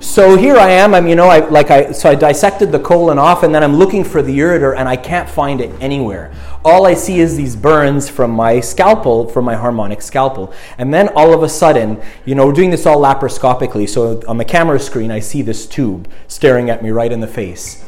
So 0.00 0.36
here 0.36 0.56
I 0.56 0.70
am. 0.70 0.94
I'm, 0.94 1.06
you 1.06 1.16
know, 1.16 1.28
I 1.28 1.40
like 1.48 1.70
I 1.70 1.92
so 1.92 2.10
I 2.10 2.14
dissected 2.14 2.70
the 2.70 2.78
colon 2.78 3.18
off, 3.18 3.42
and 3.42 3.54
then 3.54 3.62
I'm 3.62 3.76
looking 3.76 4.04
for 4.04 4.22
the 4.22 4.38
ureter, 4.38 4.76
and 4.76 4.88
I 4.88 4.96
can't 4.96 5.28
find 5.28 5.60
it 5.60 5.70
anywhere. 5.80 6.32
All 6.64 6.86
I 6.86 6.94
see 6.94 7.20
is 7.20 7.36
these 7.36 7.56
burns 7.56 8.08
from 8.08 8.30
my 8.30 8.60
scalpel, 8.60 9.28
from 9.28 9.44
my 9.44 9.54
harmonic 9.54 10.02
scalpel, 10.02 10.52
and 10.78 10.92
then 10.92 11.08
all 11.08 11.32
of 11.32 11.42
a 11.42 11.48
sudden, 11.48 12.00
you 12.24 12.34
know, 12.34 12.46
we're 12.46 12.52
doing 12.52 12.70
this 12.70 12.86
all 12.86 13.00
laparoscopically. 13.00 13.88
So 13.88 14.22
on 14.28 14.38
the 14.38 14.44
camera 14.44 14.78
screen, 14.78 15.10
I 15.10 15.20
see 15.20 15.42
this 15.42 15.66
tube 15.66 16.10
staring 16.28 16.70
at 16.70 16.82
me 16.82 16.90
right 16.90 17.10
in 17.10 17.20
the 17.20 17.26
face, 17.26 17.84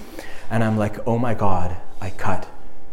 and 0.51 0.65
I'm 0.65 0.79
like, 0.79 1.07
oh 1.07 1.19
my 1.19 1.35
god, 1.35 1.77
I 2.01 2.11
cut 2.11 2.49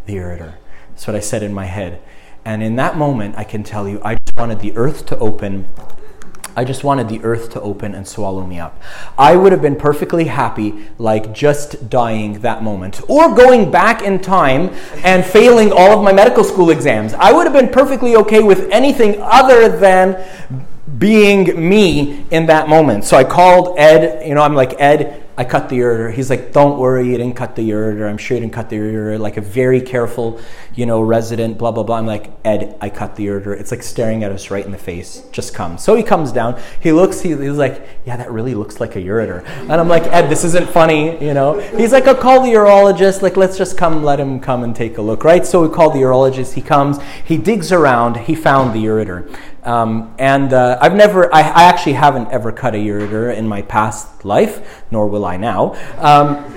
the 0.06 0.16
ureter. 0.16 0.56
That's 0.90 1.08
what 1.08 1.16
I 1.16 1.20
said 1.22 1.44
in 1.44 1.54
my 1.54 1.66
head. 1.66 2.02
And 2.44 2.62
in 2.62 2.76
that 2.76 2.96
moment, 2.96 3.36
I 3.38 3.44
can 3.44 3.64
tell 3.64 3.88
you, 3.88 4.00
I 4.04 4.16
just 4.16 4.38
wanted 4.38 4.60
the 4.60 4.76
earth 4.78 5.06
to 5.08 5.18
open 5.18 5.68
I 6.56 6.64
just 6.64 6.84
wanted 6.84 7.10
the 7.10 7.22
earth 7.24 7.52
to 7.52 7.62
open 7.62 7.94
and 7.94 8.08
swallow 8.08 8.46
me 8.46 8.60
up. 8.60 8.82
I 9.18 9.36
would 9.36 9.52
have 9.52 9.62
been 9.62 9.76
perfectly 9.76 10.26
happy, 10.26 10.88
like 10.98 11.34
just 11.34 11.90
dying 11.90 12.40
that 12.40 12.64
moment, 12.64 13.02
or 13.10 13.36
going 13.36 13.72
back 13.72 14.02
in 14.02 14.20
time 14.20 14.70
and 15.04 15.26
failing 15.26 15.72
all 15.72 15.98
of 15.98 16.04
my 16.04 16.14
medical 16.14 16.44
school 16.44 16.70
exams. 16.70 17.14
I 17.14 17.34
would 17.34 17.46
have 17.46 17.54
been 17.54 17.70
perfectly 17.70 18.16
okay 18.16 18.42
with 18.42 18.70
anything 18.72 19.20
other 19.22 19.78
than 19.78 20.24
being 20.98 21.68
me 21.68 22.26
in 22.32 22.46
that 22.46 22.70
moment. 22.70 23.04
So 23.04 23.18
I 23.18 23.26
called 23.26 23.78
Ed, 23.78 24.26
you 24.26 24.34
know, 24.34 24.42
I'm 24.42 24.56
like, 24.56 24.80
Ed, 24.80 25.25
I 25.38 25.44
cut 25.44 25.68
the 25.68 25.78
ureter. 25.80 26.14
He's 26.14 26.30
like, 26.30 26.54
don't 26.54 26.80
worry, 26.80 27.08
you 27.08 27.18
didn't 27.18 27.36
cut 27.36 27.56
the 27.56 27.70
ureter. 27.70 28.10
I'm 28.10 28.18
sure 28.18 28.36
you 28.36 28.42
didn't 28.42 28.54
cut 28.54 28.70
the 28.70 28.78
ureter. 28.78 29.20
Like 29.20 29.36
a 29.36 29.42
very 29.42 29.82
careful, 29.82 30.40
you 30.76 30.86
know, 30.86 31.02
resident, 31.02 31.58
blah, 31.58 31.72
blah, 31.72 31.84
blah. 31.84 31.98
I'm 31.98 32.06
like, 32.06 32.32
Ed, 32.46 32.78
I 32.80 32.90
cut 32.90 33.18
the 33.18 33.28
ureter. 33.28 33.60
It's 33.60 33.72
like 33.72 33.84
staring 33.84 34.24
at 34.24 34.32
us 34.32 34.50
right 34.50 34.66
in 34.66 34.72
the 34.72 34.78
face. 34.78 35.24
Just 35.32 35.54
come. 35.54 35.78
So 35.78 35.96
he 35.96 36.04
comes 36.04 36.32
down. 36.32 36.62
He 36.80 36.94
looks, 36.94 37.20
he, 37.20 37.30
he's 37.36 37.58
like, 37.58 37.86
yeah, 38.06 38.16
that 38.16 38.32
really 38.32 38.56
looks 38.56 38.80
like 38.80 38.96
a 38.96 39.00
ureter. 39.00 39.46
And 39.46 39.74
I'm 39.74 39.90
like, 39.90 40.04
Ed, 40.04 40.30
this 40.30 40.46
isn't 40.46 40.70
funny, 40.70 41.22
you 41.24 41.34
know. 41.34 41.60
He's 41.60 41.92
like, 41.92 42.08
I'll 42.08 42.16
call 42.16 42.42
the 42.42 42.50
urologist. 42.50 43.22
Like, 43.22 43.36
let's 43.36 43.58
just 43.58 43.78
come, 43.78 44.04
let 44.04 44.20
him 44.20 44.40
come 44.40 44.64
and 44.64 44.74
take 44.74 44.98
a 44.98 45.02
look, 45.02 45.26
right? 45.26 45.46
So 45.46 45.68
we 45.68 45.74
call 45.74 45.90
the 45.90 46.00
urologist. 46.00 46.54
He 46.54 46.62
comes, 46.62 46.98
he 47.26 47.38
digs 47.38 47.72
around, 47.74 48.18
he 48.18 48.36
found 48.36 48.74
the 48.74 48.86
ureter. 48.86 49.36
Um, 49.66 50.14
and 50.20 50.54
uh, 50.54 50.78
I've 50.80 50.94
never, 50.94 51.34
I, 51.34 51.42
I, 51.42 51.64
actually 51.64 51.94
haven't 51.94 52.30
ever 52.32 52.52
cut 52.52 52.76
a 52.76 52.78
ureter 52.78 53.36
in 53.36 53.48
my 53.48 53.64
past 53.64 54.24
life, 54.24 54.84
nor 54.92 55.08
will 55.08 55.26
I 55.26 55.38
now. 55.38 55.74
Um, 55.98 56.54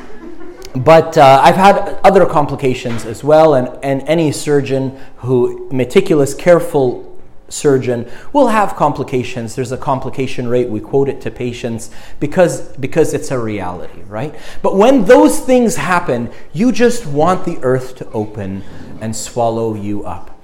but 0.77 1.17
uh, 1.17 1.41
I've 1.43 1.57
had 1.57 1.99
other 2.05 2.27
complications 2.27 3.07
as 3.07 3.25
well, 3.25 3.55
and, 3.55 3.83
and 3.83 4.03
any 4.03 4.31
surgeon 4.31 5.01
who, 5.17 5.69
meticulous, 5.73 6.35
careful 6.35 7.19
surgeon, 7.49 8.11
will 8.33 8.49
have 8.49 8.77
complications. 8.77 9.55
There's 9.55 9.73
a 9.73 9.79
complication 9.79 10.47
rate, 10.47 10.69
we 10.69 10.81
quote 10.81 11.09
it 11.09 11.21
to 11.23 11.31
patients 11.31 11.91
because, 12.21 12.77
because 12.77 13.15
it's 13.15 13.31
a 13.31 13.39
reality, 13.39 14.03
right? 14.03 14.35
But 14.63 14.77
when 14.77 15.07
those 15.07 15.41
things 15.41 15.77
happen, 15.77 16.31
you 16.53 16.73
just 16.73 17.07
want 17.07 17.45
the 17.45 17.59
earth 17.63 17.97
to 17.97 18.11
open 18.11 18.63
and 19.01 19.17
swallow 19.17 19.75
you 19.75 20.05
up. 20.05 20.38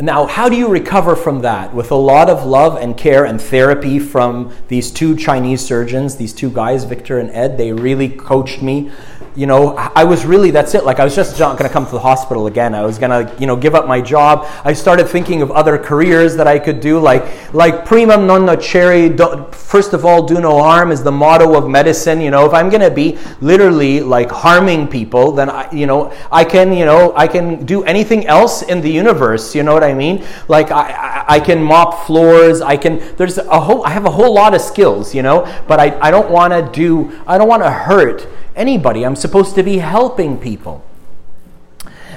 Now, 0.00 0.26
how 0.26 0.48
do 0.48 0.56
you 0.56 0.66
recover 0.66 1.14
from 1.14 1.42
that? 1.42 1.72
With 1.72 1.92
a 1.92 1.94
lot 1.94 2.28
of 2.28 2.44
love 2.44 2.76
and 2.76 2.96
care 2.96 3.24
and 3.24 3.40
therapy 3.40 4.00
from 4.00 4.52
these 4.66 4.90
two 4.90 5.16
Chinese 5.16 5.64
surgeons, 5.64 6.16
these 6.16 6.32
two 6.32 6.50
guys, 6.50 6.82
Victor 6.82 7.20
and 7.20 7.30
Ed, 7.30 7.56
they 7.56 7.72
really 7.72 8.08
coached 8.08 8.60
me 8.60 8.90
you 9.36 9.46
know, 9.46 9.74
I 9.76 10.04
was 10.04 10.24
really, 10.24 10.52
that's 10.52 10.74
it. 10.74 10.84
Like, 10.84 11.00
I 11.00 11.04
was 11.04 11.16
just 11.16 11.38
not 11.40 11.58
going 11.58 11.68
to 11.68 11.72
come 11.72 11.86
to 11.86 11.92
the 11.92 11.98
hospital 11.98 12.46
again. 12.46 12.72
I 12.72 12.84
was 12.84 12.98
going 12.98 13.10
to, 13.10 13.40
you 13.40 13.48
know, 13.48 13.56
give 13.56 13.74
up 13.74 13.88
my 13.88 14.00
job. 14.00 14.46
I 14.64 14.72
started 14.72 15.08
thinking 15.08 15.42
of 15.42 15.50
other 15.50 15.76
careers 15.76 16.36
that 16.36 16.46
I 16.46 16.60
could 16.60 16.80
do, 16.80 17.00
like, 17.00 17.52
like 17.52 17.84
primum 17.84 18.26
non 18.26 18.46
nocere, 18.46 19.52
first 19.52 19.92
of 19.92 20.04
all, 20.04 20.24
do 20.24 20.40
no 20.40 20.62
harm 20.62 20.92
is 20.92 21.02
the 21.02 21.10
motto 21.10 21.56
of 21.56 21.68
medicine. 21.68 22.20
You 22.20 22.30
know, 22.30 22.46
if 22.46 22.52
I'm 22.52 22.68
going 22.68 22.82
to 22.82 22.92
be 22.92 23.18
literally 23.40 24.00
like 24.00 24.30
harming 24.30 24.86
people, 24.86 25.32
then 25.32 25.50
I, 25.50 25.70
you 25.72 25.86
know, 25.86 26.12
I 26.30 26.44
can, 26.44 26.72
you 26.72 26.84
know, 26.84 27.12
I 27.16 27.26
can 27.26 27.66
do 27.66 27.82
anything 27.84 28.26
else 28.26 28.62
in 28.62 28.80
the 28.80 28.90
universe. 28.90 29.54
You 29.54 29.64
know 29.64 29.80
what 29.84 29.90
I 29.90 29.94
mean? 29.94 30.24
Like, 30.48 30.70
I, 30.70 30.90
I, 30.90 31.24
I 31.34 31.40
can 31.40 31.62
mop 31.62 32.06
floors. 32.06 32.60
I 32.60 32.76
can, 32.76 33.16
there's 33.16 33.38
a 33.38 33.60
whole, 33.60 33.84
I 33.84 33.90
have 33.90 34.04
a 34.04 34.10
whole 34.10 34.34
lot 34.34 34.54
of 34.54 34.60
skills, 34.60 35.14
you 35.14 35.22
know, 35.22 35.44
but 35.68 35.80
I, 35.80 35.98
I 36.00 36.10
don't 36.10 36.30
want 36.30 36.52
to 36.52 36.70
do, 36.72 37.20
I 37.26 37.38
don't 37.38 37.48
want 37.48 37.62
to 37.62 37.70
hurt 37.70 38.28
anybody. 38.56 39.04
I'm 39.04 39.16
supposed 39.16 39.54
to 39.56 39.62
be 39.62 39.78
helping 39.78 40.38
people. 40.38 40.84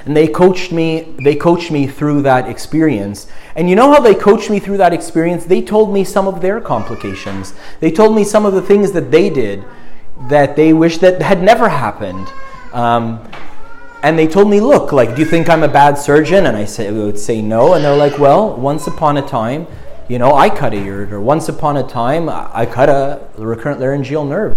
And 0.04 0.16
they 0.16 0.26
coached 0.26 0.72
me, 0.72 1.14
they 1.22 1.36
coached 1.36 1.70
me 1.70 1.86
through 1.86 2.22
that 2.22 2.48
experience. 2.48 3.26
And 3.56 3.68
you 3.68 3.76
know 3.76 3.92
how 3.92 4.00
they 4.00 4.14
coached 4.14 4.48
me 4.48 4.58
through 4.58 4.78
that 4.78 4.94
experience? 4.94 5.44
They 5.44 5.60
told 5.60 5.92
me 5.92 6.02
some 6.02 6.26
of 6.26 6.40
their 6.40 6.60
complications. 6.60 7.52
They 7.80 7.90
told 7.90 8.16
me 8.16 8.24
some 8.24 8.46
of 8.46 8.54
the 8.54 8.62
things 8.62 8.92
that 8.92 9.10
they 9.10 9.28
did 9.28 9.64
that 10.28 10.56
they 10.56 10.72
wish 10.72 10.98
that 10.98 11.20
had 11.20 11.42
never 11.42 11.68
happened. 11.68 12.32
Um, 12.72 13.28
and 14.02 14.18
they 14.18 14.26
told 14.26 14.48
me, 14.48 14.60
look, 14.60 14.92
like, 14.92 15.14
do 15.14 15.22
you 15.22 15.28
think 15.28 15.48
I'm 15.48 15.62
a 15.62 15.68
bad 15.68 15.98
surgeon? 15.98 16.46
And 16.46 16.56
I 16.56 16.64
said, 16.64 16.94
I 16.94 16.98
would 16.98 17.18
say 17.18 17.42
no. 17.42 17.74
And 17.74 17.84
they're 17.84 17.96
like, 17.96 18.18
well, 18.18 18.54
once 18.56 18.86
upon 18.86 19.16
a 19.16 19.26
time, 19.26 19.66
you 20.08 20.18
know, 20.18 20.34
I 20.34 20.48
cut 20.50 20.72
a 20.72 20.76
ureter. 20.76 21.20
Once 21.20 21.48
upon 21.48 21.76
a 21.76 21.86
time, 21.86 22.28
I 22.28 22.64
cut 22.64 22.88
a 22.88 23.28
recurrent 23.36 23.80
laryngeal 23.80 24.24
nerve 24.24 24.54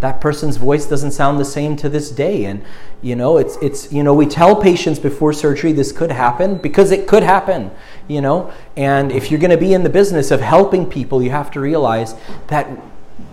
that 0.00 0.20
person's 0.20 0.56
voice 0.56 0.86
doesn't 0.86 1.12
sound 1.12 1.38
the 1.38 1.44
same 1.44 1.76
to 1.76 1.88
this 1.88 2.10
day 2.10 2.44
and 2.44 2.64
you 3.02 3.14
know 3.14 3.36
it's 3.36 3.56
it's 3.62 3.92
you 3.92 4.02
know 4.02 4.14
we 4.14 4.26
tell 4.26 4.56
patients 4.56 4.98
before 4.98 5.32
surgery 5.32 5.72
this 5.72 5.92
could 5.92 6.10
happen 6.10 6.56
because 6.56 6.90
it 6.90 7.06
could 7.06 7.22
happen 7.22 7.70
you 8.08 8.20
know 8.20 8.52
and 8.76 9.12
if 9.12 9.30
you're 9.30 9.40
going 9.40 9.50
to 9.50 9.56
be 9.56 9.74
in 9.74 9.82
the 9.82 9.90
business 9.90 10.30
of 10.30 10.40
helping 10.40 10.86
people 10.86 11.22
you 11.22 11.30
have 11.30 11.50
to 11.50 11.60
realize 11.60 12.14
that 12.48 12.68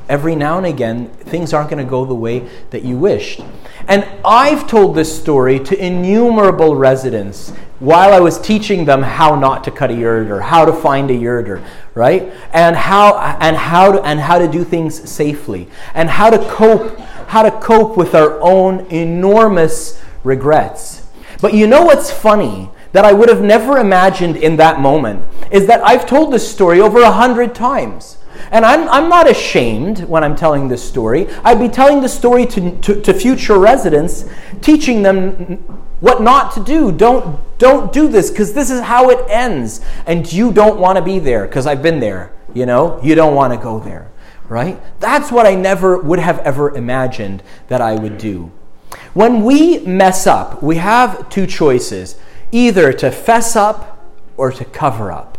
every 0.09 0.35
now 0.35 0.57
and 0.57 0.65
again 0.65 1.07
things 1.07 1.53
aren't 1.53 1.69
going 1.69 1.83
to 1.83 1.89
go 1.89 2.05
the 2.05 2.15
way 2.15 2.47
that 2.69 2.83
you 2.83 2.97
wished 2.97 3.41
and 3.87 4.05
I've 4.25 4.67
told 4.67 4.95
this 4.95 5.17
story 5.17 5.59
to 5.61 5.85
innumerable 5.85 6.75
residents 6.75 7.53
while 7.79 8.11
I 8.11 8.19
was 8.19 8.39
teaching 8.39 8.83
them 8.83 9.01
how 9.01 9.35
not 9.35 9.63
to 9.63 9.71
cut 9.71 9.91
a 9.91 9.93
ureter, 9.93 10.41
how 10.41 10.65
to 10.65 10.73
find 10.73 11.09
a 11.09 11.13
ureter, 11.13 11.63
right? 11.93 12.33
And 12.51 12.75
how 12.75 13.17
and 13.39 13.55
how 13.55 13.93
to, 13.93 14.01
and 14.01 14.19
how 14.19 14.39
to 14.39 14.47
do 14.47 14.63
things 14.63 15.09
safely, 15.09 15.69
and 15.93 16.09
how 16.09 16.29
to 16.29 16.37
cope 16.49 16.99
how 17.27 17.43
to 17.43 17.51
cope 17.51 17.95
with 17.95 18.13
our 18.13 18.39
own 18.41 18.85
enormous 18.87 20.01
regrets. 20.23 21.07
But 21.39 21.53
you 21.53 21.67
know 21.67 21.85
what's 21.85 22.11
funny? 22.11 22.69
That 22.93 23.05
I 23.05 23.13
would 23.13 23.29
have 23.29 23.41
never 23.41 23.77
imagined 23.77 24.37
in 24.37 24.55
that 24.57 24.79
moment 24.79 25.23
is 25.51 25.67
that 25.67 25.85
I've 25.85 26.05
told 26.05 26.33
this 26.33 26.49
story 26.49 26.81
over 26.81 27.01
a 27.01 27.11
hundred 27.11 27.53
times. 27.53 28.17
And 28.51 28.65
I'm, 28.65 28.87
I'm 28.89 29.09
not 29.09 29.29
ashamed 29.29 30.03
when 30.05 30.23
I'm 30.23 30.35
telling 30.35 30.67
this 30.67 30.87
story. 30.87 31.27
I'd 31.43 31.59
be 31.59 31.69
telling 31.69 32.01
the 32.01 32.09
story 32.09 32.45
to, 32.47 32.79
to, 32.81 33.01
to, 33.01 33.13
future 33.13 33.57
residents, 33.57 34.25
teaching 34.61 35.01
them 35.01 35.57
what 35.99 36.21
not 36.21 36.53
to 36.53 36.63
do. 36.63 36.91
Don't, 36.91 37.39
don't 37.57 37.91
do 37.91 38.07
this 38.07 38.29
because 38.29 38.53
this 38.53 38.69
is 38.69 38.81
how 38.81 39.09
it 39.09 39.19
ends. 39.29 39.81
And 40.05 40.31
you 40.31 40.51
don't 40.51 40.79
want 40.79 40.97
to 40.97 41.03
be 41.03 41.19
there 41.19 41.45
because 41.45 41.67
I've 41.67 41.81
been 41.81 41.99
there. 41.99 42.31
You 42.53 42.65
know, 42.65 42.99
you 43.03 43.15
don't 43.15 43.35
want 43.35 43.53
to 43.53 43.59
go 43.59 43.79
there, 43.79 44.09
right? 44.47 44.79
That's 44.99 45.31
what 45.31 45.45
I 45.45 45.55
never 45.55 45.97
would 45.97 46.19
have 46.19 46.39
ever 46.39 46.75
imagined 46.75 47.43
that 47.67 47.81
I 47.81 47.95
would 47.95 48.17
do. 48.17 48.51
When 49.13 49.43
we 49.43 49.79
mess 49.79 50.27
up, 50.27 50.63
we 50.63 50.77
have 50.77 51.29
two 51.29 51.45
choices 51.45 52.17
either 52.51 52.93
to 52.93 53.11
fess 53.11 53.55
up 53.55 54.05
or 54.37 54.51
to 54.51 54.63
cover 54.63 55.11
up. 55.11 55.37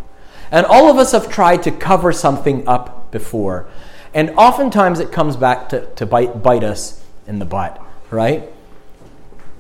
And 0.50 0.67
all 0.67 0.90
of 0.90 0.97
us 0.97 1.12
have 1.12 1.31
tried 1.31 1.62
to 1.64 1.71
cover 1.71 2.12
something 2.12 2.67
up 2.67 3.11
before. 3.11 3.69
And 4.14 4.31
oftentimes 4.31 5.00
it 5.00 5.12
comes 5.12 5.37
back 5.37 5.69
to, 5.71 5.87
to 5.97 6.07
bite, 6.07 6.43
bite 6.43 6.64
us 6.64 7.05
in 7.26 7.38
the 7.38 7.45
butt, 7.45 7.81
right? 8.11 8.45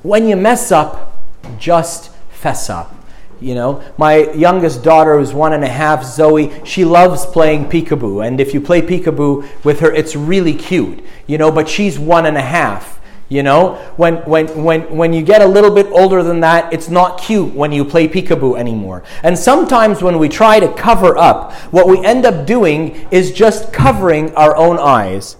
When 0.02 0.26
you 0.26 0.36
mess 0.36 0.72
up, 0.72 1.18
just 1.58 2.10
fess 2.30 2.70
up. 2.70 2.94
You 3.40 3.54
know, 3.54 3.84
my 3.96 4.32
youngest 4.32 4.82
daughter, 4.82 5.16
who's 5.16 5.32
one 5.32 5.52
and 5.52 5.62
a 5.62 5.68
half, 5.68 6.04
Zoe, 6.04 6.52
she 6.64 6.84
loves 6.84 7.24
playing 7.24 7.66
peekaboo. 7.66 8.26
And 8.26 8.40
if 8.40 8.52
you 8.52 8.60
play 8.60 8.82
peekaboo 8.82 9.64
with 9.64 9.78
her, 9.80 9.92
it's 9.92 10.16
really 10.16 10.54
cute, 10.54 11.04
you 11.28 11.38
know, 11.38 11.52
but 11.52 11.68
she's 11.68 11.98
one 12.00 12.26
and 12.26 12.36
a 12.36 12.42
half. 12.42 12.97
You 13.30 13.42
know, 13.42 13.74
when, 13.96 14.16
when, 14.24 14.46
when, 14.64 14.96
when 14.96 15.12
you 15.12 15.22
get 15.22 15.42
a 15.42 15.46
little 15.46 15.70
bit 15.70 15.86
older 15.88 16.22
than 16.22 16.40
that, 16.40 16.72
it's 16.72 16.88
not 16.88 17.20
cute 17.20 17.52
when 17.52 17.72
you 17.72 17.84
play 17.84 18.08
peekaboo 18.08 18.58
anymore. 18.58 19.04
And 19.22 19.38
sometimes 19.38 20.02
when 20.02 20.18
we 20.18 20.30
try 20.30 20.58
to 20.60 20.72
cover 20.72 21.18
up, 21.18 21.52
what 21.70 21.86
we 21.86 22.02
end 22.02 22.24
up 22.24 22.46
doing 22.46 23.06
is 23.10 23.32
just 23.32 23.70
covering 23.70 24.34
our 24.34 24.56
own 24.56 24.78
eyes. 24.78 25.36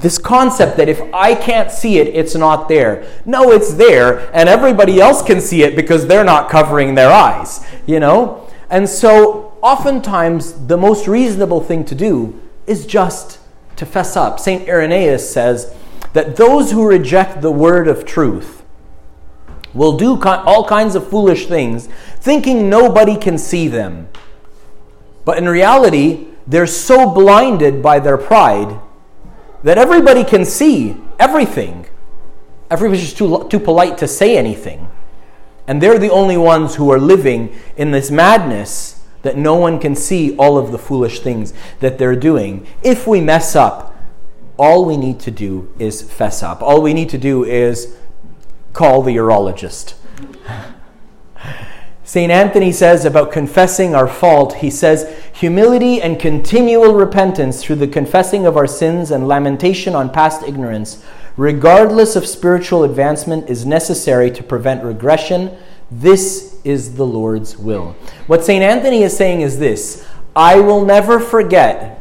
This 0.00 0.16
concept 0.16 0.78
that 0.78 0.88
if 0.88 1.02
I 1.12 1.34
can't 1.34 1.70
see 1.70 1.98
it, 1.98 2.08
it's 2.08 2.34
not 2.34 2.66
there. 2.66 3.06
No, 3.26 3.50
it's 3.50 3.74
there, 3.74 4.30
and 4.34 4.48
everybody 4.48 4.98
else 4.98 5.22
can 5.22 5.42
see 5.42 5.62
it 5.64 5.76
because 5.76 6.06
they're 6.06 6.24
not 6.24 6.48
covering 6.48 6.94
their 6.94 7.10
eyes, 7.10 7.66
you 7.86 8.00
know? 8.00 8.48
And 8.70 8.88
so, 8.88 9.58
oftentimes, 9.62 10.66
the 10.66 10.76
most 10.78 11.06
reasonable 11.06 11.60
thing 11.60 11.84
to 11.86 11.94
do 11.94 12.40
is 12.66 12.86
just 12.86 13.38
to 13.76 13.86
fess 13.86 14.16
up. 14.16 14.40
St. 14.40 14.68
Irenaeus 14.68 15.28
says, 15.30 15.74
that 16.12 16.36
those 16.36 16.72
who 16.72 16.86
reject 16.86 17.40
the 17.42 17.50
word 17.50 17.88
of 17.88 18.04
truth 18.04 18.64
will 19.74 19.96
do 19.96 20.20
all 20.22 20.66
kinds 20.66 20.94
of 20.94 21.08
foolish 21.08 21.46
things, 21.46 21.88
thinking 22.18 22.70
nobody 22.70 23.16
can 23.16 23.36
see 23.36 23.68
them. 23.68 24.08
But 25.24 25.38
in 25.38 25.48
reality, 25.48 26.28
they're 26.46 26.66
so 26.66 27.10
blinded 27.10 27.82
by 27.82 27.98
their 27.98 28.16
pride 28.16 28.80
that 29.62 29.78
everybody 29.78 30.24
can 30.24 30.44
see 30.44 30.96
everything. 31.18 31.86
Everybody's 32.70 33.02
just 33.02 33.18
too, 33.18 33.46
too 33.48 33.60
polite 33.60 33.98
to 33.98 34.08
say 34.08 34.36
anything. 34.36 34.88
And 35.66 35.82
they're 35.82 35.98
the 35.98 36.10
only 36.10 36.36
ones 36.36 36.76
who 36.76 36.90
are 36.92 37.00
living 37.00 37.54
in 37.76 37.90
this 37.90 38.10
madness 38.10 39.02
that 39.22 39.36
no 39.36 39.56
one 39.56 39.80
can 39.80 39.96
see 39.96 40.36
all 40.36 40.56
of 40.56 40.70
the 40.70 40.78
foolish 40.78 41.18
things 41.20 41.52
that 41.80 41.98
they're 41.98 42.14
doing. 42.14 42.64
If 42.82 43.08
we 43.08 43.20
mess 43.20 43.56
up, 43.56 43.95
all 44.58 44.84
we 44.84 44.96
need 44.96 45.20
to 45.20 45.30
do 45.30 45.72
is 45.78 46.02
fess 46.02 46.42
up. 46.42 46.62
All 46.62 46.80
we 46.80 46.94
need 46.94 47.08
to 47.10 47.18
do 47.18 47.44
is 47.44 47.96
call 48.72 49.02
the 49.02 49.16
urologist. 49.16 49.94
St. 52.06 52.30
Anthony 52.30 52.70
says 52.70 53.04
about 53.04 53.32
confessing 53.32 53.96
our 53.96 54.06
fault, 54.06 54.58
he 54.58 54.70
says, 54.70 55.12
humility 55.32 56.00
and 56.00 56.20
continual 56.20 56.94
repentance 56.94 57.64
through 57.64 57.76
the 57.76 57.88
confessing 57.88 58.46
of 58.46 58.56
our 58.56 58.68
sins 58.68 59.10
and 59.10 59.26
lamentation 59.26 59.96
on 59.96 60.12
past 60.12 60.44
ignorance, 60.44 61.04
regardless 61.36 62.14
of 62.14 62.24
spiritual 62.24 62.84
advancement, 62.84 63.50
is 63.50 63.66
necessary 63.66 64.30
to 64.30 64.44
prevent 64.44 64.84
regression. 64.84 65.50
This 65.90 66.60
is 66.62 66.94
the 66.94 67.04
Lord's 67.04 67.56
will. 67.56 67.96
What 68.28 68.44
St. 68.44 68.62
Anthony 68.62 69.02
is 69.02 69.16
saying 69.16 69.40
is 69.40 69.58
this 69.58 70.06
I 70.36 70.60
will 70.60 70.84
never 70.84 71.18
forget 71.18 71.95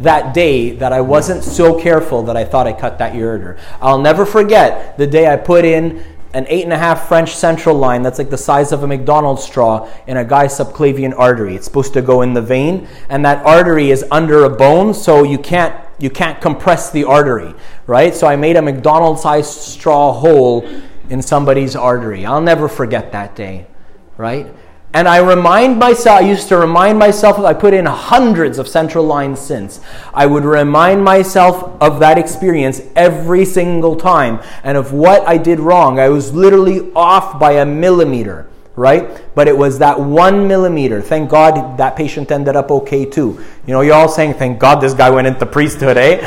that 0.00 0.34
day 0.34 0.72
that 0.72 0.92
I 0.92 1.00
wasn't 1.00 1.44
so 1.44 1.80
careful 1.80 2.22
that 2.24 2.36
I 2.36 2.44
thought 2.44 2.66
I 2.66 2.72
cut 2.72 2.98
that 2.98 3.14
ureter. 3.14 3.58
I'll 3.80 4.00
never 4.00 4.26
forget 4.26 4.98
the 4.98 5.06
day 5.06 5.32
I 5.32 5.36
put 5.36 5.64
in 5.64 6.04
an 6.34 6.46
eight 6.48 6.64
and 6.64 6.72
a 6.72 6.78
half 6.78 7.06
French 7.06 7.34
central 7.34 7.76
line 7.76 8.02
that's 8.02 8.18
like 8.18 8.28
the 8.28 8.36
size 8.36 8.72
of 8.72 8.82
a 8.82 8.86
McDonald's 8.86 9.44
straw 9.44 9.88
in 10.08 10.16
a 10.16 10.24
guy's 10.24 10.58
subclavian 10.58 11.16
artery. 11.16 11.54
It's 11.54 11.64
supposed 11.64 11.92
to 11.94 12.02
go 12.02 12.22
in 12.22 12.34
the 12.34 12.42
vein, 12.42 12.88
and 13.08 13.24
that 13.24 13.46
artery 13.46 13.92
is 13.92 14.04
under 14.10 14.44
a 14.44 14.50
bone, 14.50 14.94
so 14.94 15.22
you 15.22 15.38
can't 15.38 15.74
you 16.00 16.10
can't 16.10 16.40
compress 16.40 16.90
the 16.90 17.04
artery, 17.04 17.54
right? 17.86 18.12
So 18.14 18.26
I 18.26 18.34
made 18.34 18.56
a 18.56 18.62
McDonald's 18.62 19.22
sized 19.22 19.52
straw 19.60 20.12
hole 20.12 20.68
in 21.08 21.22
somebody's 21.22 21.76
artery. 21.76 22.26
I'll 22.26 22.40
never 22.40 22.68
forget 22.68 23.12
that 23.12 23.36
day, 23.36 23.68
right? 24.16 24.52
And 24.94 25.08
I 25.08 25.16
remind 25.18 25.80
myself, 25.80 26.20
I 26.20 26.24
used 26.24 26.46
to 26.48 26.56
remind 26.56 27.00
myself, 27.00 27.40
I 27.40 27.52
put 27.52 27.74
in 27.74 27.84
hundreds 27.84 28.60
of 28.60 28.68
central 28.68 29.04
lines 29.04 29.40
since. 29.40 29.80
I 30.14 30.24
would 30.26 30.44
remind 30.44 31.02
myself 31.02 31.76
of 31.82 31.98
that 31.98 32.16
experience 32.16 32.80
every 32.94 33.44
single 33.44 33.96
time 33.96 34.40
and 34.62 34.78
of 34.78 34.92
what 34.92 35.26
I 35.26 35.36
did 35.36 35.58
wrong. 35.58 35.98
I 35.98 36.10
was 36.10 36.32
literally 36.32 36.92
off 36.94 37.40
by 37.40 37.54
a 37.54 37.66
millimeter, 37.66 38.46
right? 38.76 39.20
But 39.34 39.48
it 39.48 39.58
was 39.58 39.80
that 39.80 39.98
one 39.98 40.46
millimeter. 40.46 41.02
Thank 41.02 41.28
God 41.28 41.76
that 41.76 41.96
patient 41.96 42.30
ended 42.30 42.54
up 42.54 42.70
okay 42.70 43.04
too. 43.04 43.44
You 43.66 43.72
know, 43.72 43.80
you're 43.80 43.96
all 43.96 44.08
saying, 44.08 44.34
thank 44.34 44.60
God 44.60 44.76
this 44.76 44.94
guy 44.94 45.10
went 45.10 45.26
into 45.26 45.44
priesthood, 45.44 45.96
eh? 45.96 46.20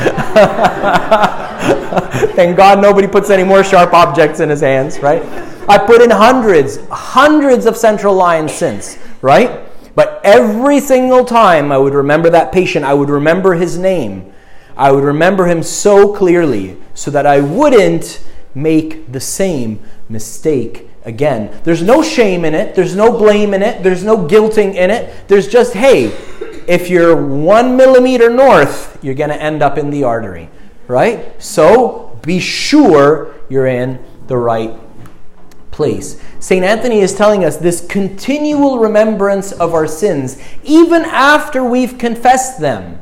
thank 2.35 2.57
God 2.57 2.81
nobody 2.81 3.07
puts 3.07 3.29
any 3.29 3.43
more 3.43 3.63
sharp 3.63 3.93
objects 3.93 4.39
in 4.39 4.49
his 4.49 4.61
hands, 4.61 4.99
right? 4.99 5.21
I 5.69 5.77
put 5.77 6.01
in 6.01 6.09
hundreds, 6.09 6.79
hundreds 6.89 7.65
of 7.65 7.75
central 7.75 8.13
lines 8.13 8.53
since, 8.53 8.97
right? 9.21 9.67
But 9.95 10.21
every 10.23 10.79
single 10.79 11.25
time 11.25 11.71
I 11.71 11.77
would 11.77 11.93
remember 11.93 12.29
that 12.29 12.51
patient, 12.51 12.85
I 12.85 12.93
would 12.93 13.09
remember 13.09 13.55
his 13.55 13.77
name. 13.77 14.31
I 14.75 14.91
would 14.91 15.03
remember 15.03 15.47
him 15.47 15.63
so 15.63 16.13
clearly 16.13 16.77
so 16.93 17.09
that 17.11 17.25
I 17.25 17.39
wouldn't 17.39 18.23
make 18.53 19.11
the 19.11 19.19
same 19.19 19.79
mistake 20.07 20.87
again. 21.03 21.59
There's 21.63 21.81
no 21.81 22.03
shame 22.03 22.45
in 22.45 22.53
it, 22.53 22.75
there's 22.75 22.95
no 22.95 23.11
blame 23.11 23.53
in 23.53 23.63
it, 23.63 23.81
there's 23.81 24.03
no 24.03 24.17
guilting 24.27 24.75
in 24.75 24.91
it. 24.91 25.27
There's 25.27 25.47
just, 25.47 25.73
hey, 25.73 26.15
if 26.67 26.89
you're 26.89 27.15
one 27.15 27.75
millimeter 27.75 28.29
north, 28.29 28.99
you're 29.01 29.15
going 29.15 29.29
to 29.29 29.41
end 29.41 29.63
up 29.63 29.77
in 29.77 29.89
the 29.89 30.03
artery, 30.03 30.49
right? 30.87 31.41
So 31.41 32.06
be 32.27 32.39
sure 32.41 33.33
you're 33.49 33.65
in 33.65 34.03
the 34.27 34.37
right 34.37 34.77
place. 35.71 36.21
St. 36.39 36.63
Anthony 36.63 36.99
is 36.99 37.15
telling 37.15 37.45
us 37.45 37.55
this 37.55 37.85
continual 37.87 38.79
remembrance 38.79 39.53
of 39.53 39.73
our 39.73 39.87
sins, 39.87 40.37
even 40.63 41.03
after 41.03 41.63
we've 41.63 41.97
confessed 41.97 42.59
them, 42.59 43.01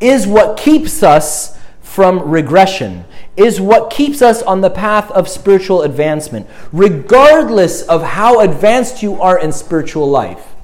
is 0.00 0.26
what 0.26 0.58
keeps 0.58 1.02
us 1.02 1.56
from 1.80 2.28
regression, 2.28 3.04
is 3.36 3.60
what 3.60 3.88
keeps 3.88 4.20
us 4.20 4.42
on 4.42 4.62
the 4.62 4.70
path 4.70 5.12
of 5.12 5.28
spiritual 5.28 5.82
advancement, 5.82 6.48
regardless 6.72 7.82
of 7.82 8.02
how 8.02 8.40
advanced 8.40 9.00
you 9.00 9.20
are 9.22 9.38
in 9.38 9.52
spiritual 9.52 10.10
life. 10.10 10.56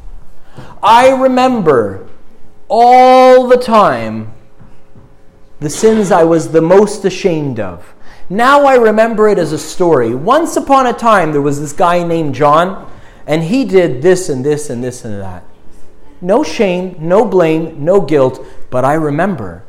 I 0.83 1.11
remember 1.11 2.09
all 2.69 3.47
the 3.47 3.57
time 3.57 4.33
the 5.61 5.71
sins 5.71 6.11
I 6.11 6.25
was 6.25 6.51
the 6.51 6.63
most 6.63 7.05
ashamed 7.05 7.61
of 7.61 7.95
now 8.33 8.65
I 8.65 8.77
remember 8.77 9.29
it 9.29 9.39
as 9.39 9.51
a 9.51 9.59
story. 9.59 10.15
Once 10.15 10.57
upon 10.57 10.87
a 10.87 10.93
time, 10.93 11.33
there 11.33 11.43
was 11.43 11.61
this 11.61 11.73
guy 11.73 12.05
named 12.05 12.37
John, 12.37 12.89
and 13.27 13.43
he 13.43 13.65
did 13.65 14.03
this 14.03 14.29
and 14.29 14.45
this 14.45 14.71
and 14.71 14.85
this 14.85 15.05
and 15.05 15.21
that. 15.21 15.43
No 16.21 16.45
shame, 16.45 16.95
no 17.01 17.25
blame, 17.25 17.85
no 17.85 18.01
guilt, 18.01 18.47
but 18.71 18.85
I 18.85 18.95
remember. 18.95 19.65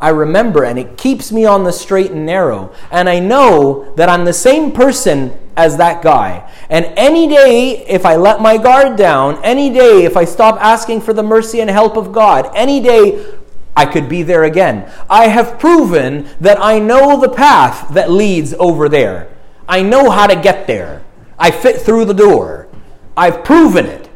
I 0.00 0.10
remember, 0.10 0.64
and 0.64 0.78
it 0.78 0.96
keeps 0.96 1.32
me 1.32 1.44
on 1.44 1.64
the 1.64 1.72
straight 1.72 2.12
and 2.12 2.24
narrow. 2.24 2.72
And 2.92 3.08
I 3.08 3.18
know 3.18 3.92
that 3.96 4.08
I'm 4.08 4.24
the 4.24 4.32
same 4.32 4.70
person 4.70 5.36
as 5.56 5.76
that 5.78 6.00
guy. 6.00 6.48
And 6.70 6.84
any 6.96 7.26
day, 7.26 7.84
if 7.84 8.06
I 8.06 8.14
let 8.14 8.40
my 8.40 8.58
guard 8.58 8.96
down, 8.96 9.42
any 9.42 9.70
day, 9.70 10.04
if 10.04 10.16
I 10.16 10.24
stop 10.24 10.56
asking 10.60 11.00
for 11.00 11.12
the 11.12 11.24
mercy 11.24 11.60
and 11.60 11.68
help 11.68 11.96
of 11.96 12.12
God, 12.12 12.48
any 12.54 12.78
day, 12.78 13.24
I 13.78 13.86
could 13.86 14.08
be 14.08 14.24
there 14.24 14.42
again. 14.42 14.90
I 15.08 15.28
have 15.28 15.60
proven 15.60 16.28
that 16.40 16.58
I 16.60 16.80
know 16.80 17.20
the 17.20 17.28
path 17.28 17.94
that 17.94 18.10
leads 18.10 18.52
over 18.54 18.88
there. 18.88 19.28
I 19.68 19.82
know 19.82 20.10
how 20.10 20.26
to 20.26 20.34
get 20.34 20.66
there. 20.66 21.04
I 21.38 21.52
fit 21.52 21.80
through 21.80 22.06
the 22.06 22.12
door. 22.12 22.66
I've 23.16 23.44
proven 23.44 23.86
it. 23.86 24.10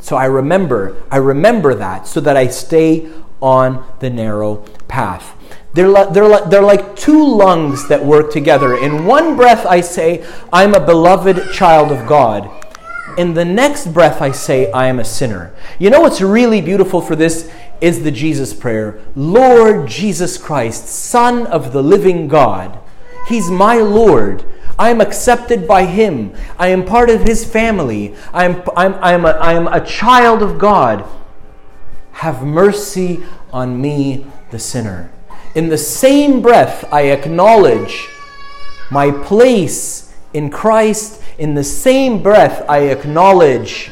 So 0.00 0.16
I 0.16 0.24
remember, 0.24 1.00
I 1.08 1.18
remember 1.18 1.76
that 1.76 2.08
so 2.08 2.18
that 2.22 2.36
I 2.36 2.48
stay 2.48 3.08
on 3.40 3.86
the 4.00 4.10
narrow 4.10 4.56
path. 4.88 5.36
They're 5.74 5.86
like, 5.86 6.12
they're, 6.12 6.26
like, 6.26 6.50
they're 6.50 6.60
like 6.60 6.96
two 6.96 7.24
lungs 7.24 7.86
that 7.86 8.04
work 8.04 8.32
together. 8.32 8.76
In 8.76 9.06
one 9.06 9.36
breath, 9.36 9.64
I 9.66 9.82
say, 9.82 10.26
I'm 10.52 10.74
a 10.74 10.84
beloved 10.84 11.52
child 11.52 11.92
of 11.92 12.08
God. 12.08 12.50
In 13.16 13.34
the 13.34 13.44
next 13.44 13.92
breath, 13.94 14.20
I 14.20 14.32
say, 14.32 14.72
I 14.72 14.88
am 14.88 14.98
a 14.98 15.04
sinner. 15.04 15.54
You 15.78 15.90
know 15.90 16.00
what's 16.00 16.20
really 16.20 16.60
beautiful 16.60 17.00
for 17.00 17.14
this 17.14 17.48
is 17.80 18.02
the 18.02 18.10
Jesus 18.10 18.54
prayer 18.54 19.00
Lord 19.14 19.88
Jesus 19.88 20.38
Christ, 20.38 20.86
Son 20.86 21.46
of 21.46 21.72
the 21.72 21.82
living 21.82 22.28
God. 22.28 22.78
He's 23.28 23.50
my 23.50 23.76
Lord. 23.76 24.44
I 24.78 24.90
am 24.90 25.00
accepted 25.00 25.68
by 25.68 25.86
Him. 25.86 26.34
I 26.58 26.68
am 26.68 26.84
part 26.84 27.08
of 27.08 27.22
His 27.22 27.44
family. 27.44 28.14
I 28.32 28.44
am, 28.44 28.62
I'm, 28.76 28.94
I'm, 28.94 29.24
a, 29.24 29.30
I 29.30 29.52
am 29.52 29.68
a 29.68 29.84
child 29.84 30.42
of 30.42 30.58
God. 30.58 31.04
Have 32.12 32.42
mercy 32.42 33.22
on 33.52 33.80
me, 33.80 34.26
the 34.50 34.58
sinner. 34.58 35.12
In 35.54 35.68
the 35.68 35.78
same 35.78 36.42
breath, 36.42 36.92
I 36.92 37.02
acknowledge 37.02 38.08
my 38.90 39.10
place 39.10 40.12
in 40.32 40.50
Christ, 40.50 41.22
in 41.38 41.54
the 41.54 41.64
same 41.64 42.22
breath, 42.22 42.64
I 42.68 42.80
acknowledge 42.88 43.90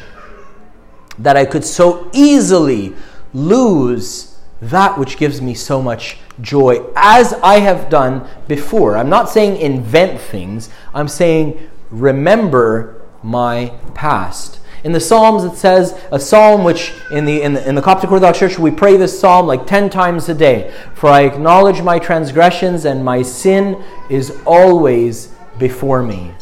that 1.17 1.37
I 1.37 1.45
could 1.45 1.63
so 1.63 2.09
easily 2.13 2.93
lose 3.33 4.37
that 4.61 4.97
which 4.97 5.17
gives 5.17 5.41
me 5.41 5.53
so 5.53 5.81
much 5.81 6.17
joy, 6.41 6.85
as 6.95 7.33
I 7.33 7.59
have 7.59 7.89
done 7.89 8.27
before. 8.47 8.97
I'm 8.97 9.09
not 9.09 9.29
saying 9.29 9.57
invent 9.57 10.19
things, 10.19 10.69
I'm 10.93 11.07
saying 11.07 11.69
remember 11.89 13.01
my 13.21 13.73
past. 13.93 14.59
In 14.83 14.91
the 14.91 14.99
Psalms, 14.99 15.45
it 15.45 15.55
says 15.55 15.97
a 16.11 16.19
psalm 16.19 16.65
which 16.65 16.93
in 17.09 17.23
the, 17.23 17.41
in 17.41 17.53
the, 17.53 17.67
in 17.67 17.75
the 17.75 17.81
Coptic 17.81 18.11
Orthodox 18.11 18.37
Church, 18.37 18.59
we 18.59 18.69
pray 18.69 18.97
this 18.97 19.17
psalm 19.17 19.47
like 19.47 19.65
10 19.65 19.89
times 19.89 20.27
a 20.27 20.33
day. 20.33 20.73
For 20.93 21.09
I 21.09 21.21
acknowledge 21.21 21.81
my 21.81 21.99
transgressions, 21.99 22.83
and 22.83 23.03
my 23.03 23.21
sin 23.21 23.81
is 24.09 24.37
always 24.45 25.33
before 25.57 26.03
me. 26.03 26.33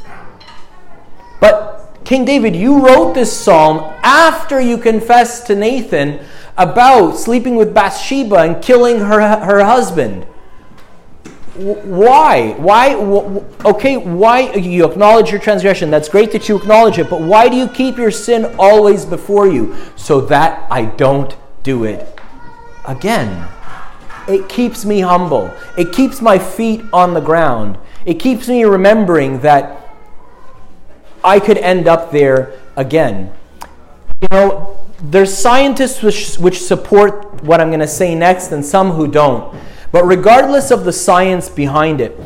But 1.39 1.99
King 2.03 2.25
David, 2.25 2.55
you 2.55 2.83
wrote 2.83 3.13
this 3.13 3.31
psalm 3.31 3.93
after 4.01 4.59
you 4.59 4.79
confessed 4.79 5.45
to 5.47 5.55
Nathan 5.55 6.19
about 6.57 7.17
sleeping 7.17 7.55
with 7.55 7.73
Bathsheba 7.73 8.37
and 8.37 8.63
killing 8.63 8.99
her, 8.99 9.19
her 9.21 9.63
husband. 9.63 10.25
Why? 11.55 12.53
Why? 12.53 12.95
Okay, 13.65 13.97
why? 13.97 14.53
You 14.53 14.85
acknowledge 14.89 15.31
your 15.31 15.39
transgression. 15.39 15.91
That's 15.91 16.07
great 16.09 16.31
that 16.31 16.47
you 16.47 16.57
acknowledge 16.57 16.97
it, 16.97 17.09
but 17.09 17.21
why 17.21 17.49
do 17.49 17.57
you 17.57 17.67
keep 17.67 17.97
your 17.97 18.11
sin 18.11 18.55
always 18.57 19.05
before 19.05 19.47
you? 19.47 19.75
So 19.95 20.21
that 20.21 20.65
I 20.71 20.85
don't 20.85 21.35
do 21.63 21.83
it 21.83 22.19
again. 22.85 23.47
It 24.27 24.47
keeps 24.47 24.85
me 24.85 25.01
humble. 25.01 25.53
It 25.77 25.91
keeps 25.91 26.21
my 26.21 26.39
feet 26.39 26.81
on 26.93 27.13
the 27.13 27.19
ground. 27.19 27.77
It 28.05 28.15
keeps 28.15 28.47
me 28.47 28.63
remembering 28.63 29.41
that 29.41 29.95
I 31.23 31.39
could 31.39 31.57
end 31.57 31.87
up 31.87 32.11
there 32.11 32.53
again. 32.75 33.33
You 34.21 34.27
know, 34.31 34.77
there's 35.01 35.35
scientists 35.35 36.03
which, 36.03 36.35
which 36.35 36.61
support 36.61 37.43
what 37.43 37.59
I'm 37.59 37.69
going 37.69 37.79
to 37.79 37.87
say 37.87 38.13
next 38.13 38.51
and 38.51 38.63
some 38.63 38.91
who 38.91 39.07
don't. 39.07 39.55
But 39.91 40.05
regardless 40.05 40.71
of 40.71 40.85
the 40.85 40.93
science 40.93 41.49
behind 41.49 42.01
it, 42.01 42.17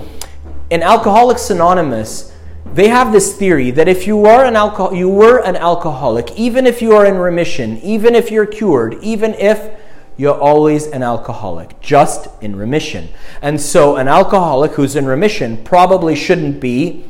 in 0.69 0.83
Alcoholics 0.83 1.49
Anonymous, 1.49 2.33
they 2.73 2.89
have 2.89 3.11
this 3.11 3.37
theory 3.37 3.71
that 3.71 3.87
if 3.87 4.05
you 4.05 4.25
are 4.25 4.43
an 4.43 4.55
alcohol, 4.55 4.93
you 4.93 5.09
were 5.09 5.39
an 5.39 5.55
alcoholic, 5.55 6.37
even 6.37 6.67
if 6.67 6.81
you 6.81 6.91
are 6.93 7.05
in 7.05 7.15
remission, 7.15 7.77
even 7.77 8.13
if 8.13 8.29
you're 8.29 8.45
cured, 8.45 8.95
even 9.01 9.33
if 9.35 9.69
you're 10.17 10.37
always 10.37 10.87
an 10.87 11.01
alcoholic, 11.01 11.79
just 11.79 12.27
in 12.41 12.55
remission. 12.55 13.09
And 13.41 13.59
so, 13.61 13.95
an 13.95 14.07
alcoholic 14.07 14.71
who's 14.73 14.95
in 14.95 15.05
remission 15.05 15.63
probably 15.63 16.15
shouldn't 16.15 16.59
be 16.59 17.05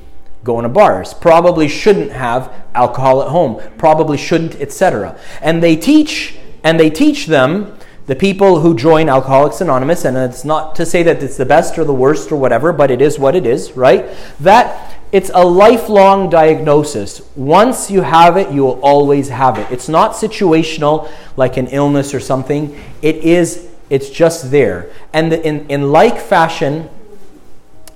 going 0.46 0.64
to 0.64 0.70
bars, 0.70 1.14
probably 1.14 1.68
shouldn't 1.68 2.12
have 2.12 2.54
alcohol 2.74 3.22
at 3.24 3.30
home, 3.30 3.62
probably 3.78 4.18
shouldn't, 4.18 4.56
etc. 4.62 5.20
And 5.42 5.62
they 5.62 5.76
teach, 5.76 6.38
and 6.64 6.80
they 6.80 6.90
teach 6.90 7.26
them 7.26 7.78
the 8.06 8.16
people 8.16 8.60
who 8.60 8.76
join 8.76 9.10
Alcoholics 9.10 9.62
Anonymous, 9.62 10.06
and 10.06 10.16
it's 10.16 10.46
not 10.46 10.76
to 10.76 10.86
say 10.86 11.02
that 11.04 11.24
it's 11.24 11.38
the 11.38 11.46
best 11.46 11.80
or 11.80 11.84
the 11.84 11.94
worst 11.94 12.32
or 12.32 12.36
whatever, 12.36 12.72
but 12.72 12.92
it 12.92 13.02
is 13.02 13.18
what 13.18 13.36
it 13.36 13.48
is, 13.48 13.72
right? 13.72 14.06
That 14.40 14.96
it's 15.12 15.32
a 15.34 15.44
lifelong 15.44 16.30
diagnosis. 16.30 17.22
Once 17.36 17.90
you 17.90 18.02
have 18.02 18.38
it, 18.38 18.52
you 18.52 18.64
will 18.64 18.80
always 18.82 19.30
have 19.30 19.58
it. 19.58 19.72
It's 19.72 19.90
not 19.90 20.12
situational 20.12 21.10
like 21.36 21.58
an 21.58 21.66
illness 21.68 22.14
or 22.14 22.20
something. 22.20 22.80
It 23.02 23.16
is, 23.18 23.70
it's 23.90 24.12
just 24.12 24.52
there. 24.52 24.92
And 25.12 25.34
in, 25.34 25.68
in 25.68 25.92
like 25.92 26.20
fashion, 26.20 26.90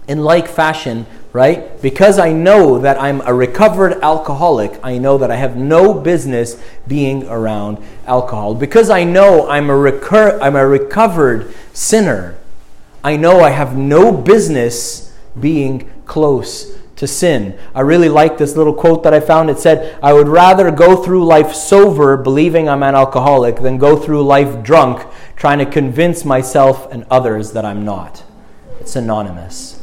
in 0.08 0.24
like 0.24 0.48
fashion, 0.48 1.06
right? 1.32 1.80
Because 1.82 2.18
I 2.18 2.32
know 2.32 2.80
that 2.80 3.00
I'm 3.00 3.22
a 3.22 3.34
recovered 3.34 3.94
alcoholic, 4.02 4.80
I 4.84 4.98
know 4.98 5.18
that 5.18 5.30
I 5.30 5.36
have 5.36 5.56
no 5.56 5.94
business 5.94 6.62
being 6.88 7.28
around 7.28 7.78
alcohol. 8.06 8.56
Because 8.56 8.90
I 8.90 9.04
know 9.04 9.48
I'm 9.48 9.70
a, 9.70 9.78
recur- 9.78 10.40
I'm 10.42 10.56
a 10.56 10.68
recovered 10.68 11.54
sinner, 11.74 12.38
I 13.04 13.16
know 13.16 13.42
I 13.42 13.52
have 13.52 13.78
no 13.78 14.12
business 14.12 15.16
being 15.40 15.90
close 16.06 16.78
to 16.98 17.08
sin. 17.08 17.58
I 17.74 17.80
really 17.80 18.10
like 18.10 18.38
this 18.38 18.58
little 18.58 18.74
quote 18.74 19.04
that 19.04 19.14
I 19.14 19.22
found. 19.22 19.50
It 19.50 19.58
said, 19.58 19.98
I 20.04 20.12
would 20.12 20.28
rather 20.28 20.70
go 20.70 21.02
through 21.02 21.26
life 21.26 21.54
sober, 21.54 22.18
believing 22.18 22.68
I'm 22.68 22.84
an 22.84 22.94
alcoholic, 22.94 23.58
than 23.58 23.78
go 23.78 23.96
through 23.96 24.24
life 24.24 24.64
drunk, 24.64 25.08
trying 25.38 25.60
to 25.60 25.66
convince 25.66 26.26
myself 26.26 26.92
and 26.92 27.06
others 27.10 27.54
that 27.54 27.64
I'm 27.64 27.86
not. 27.86 28.24
It's 28.82 28.98
anonymous. 28.98 29.79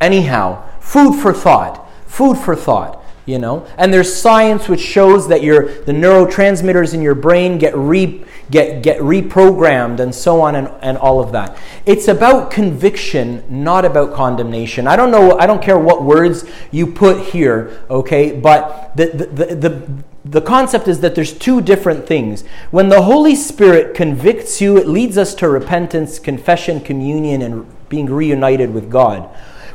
Anyhow, 0.00 0.64
food 0.80 1.14
for 1.14 1.32
thought. 1.32 1.86
Food 2.06 2.38
for 2.38 2.56
thought, 2.56 3.02
you 3.26 3.38
know? 3.38 3.66
And 3.76 3.92
there's 3.92 4.14
science 4.14 4.68
which 4.68 4.80
shows 4.80 5.28
that 5.28 5.42
your 5.42 5.68
the 5.84 5.92
neurotransmitters 5.92 6.94
in 6.94 7.02
your 7.02 7.14
brain 7.14 7.58
get 7.58 7.76
re, 7.76 8.24
get 8.50 8.82
get 8.82 8.98
reprogrammed 9.00 10.00
and 10.00 10.14
so 10.14 10.40
on 10.40 10.56
and, 10.56 10.68
and 10.80 10.96
all 10.98 11.20
of 11.20 11.32
that. 11.32 11.56
It's 11.84 12.08
about 12.08 12.50
conviction, 12.50 13.44
not 13.48 13.84
about 13.84 14.14
condemnation. 14.14 14.86
I 14.86 14.96
don't 14.96 15.10
know, 15.10 15.38
I 15.38 15.46
don't 15.46 15.62
care 15.62 15.78
what 15.78 16.02
words 16.02 16.44
you 16.70 16.86
put 16.86 17.26
here, 17.26 17.82
okay? 17.90 18.32
But 18.32 18.96
the 18.96 19.06
the, 19.06 19.26
the, 19.26 19.54
the 19.54 20.02
the 20.24 20.40
concept 20.42 20.88
is 20.88 21.00
that 21.00 21.14
there's 21.14 21.32
two 21.32 21.60
different 21.60 22.06
things. 22.06 22.44
When 22.70 22.88
the 22.88 23.02
Holy 23.02 23.34
Spirit 23.34 23.94
convicts 23.94 24.60
you, 24.60 24.76
it 24.76 24.86
leads 24.86 25.16
us 25.16 25.34
to 25.36 25.48
repentance, 25.48 26.18
confession, 26.18 26.80
communion, 26.80 27.40
and 27.40 27.66
being 27.88 28.06
reunited 28.06 28.74
with 28.74 28.90
God. 28.90 29.28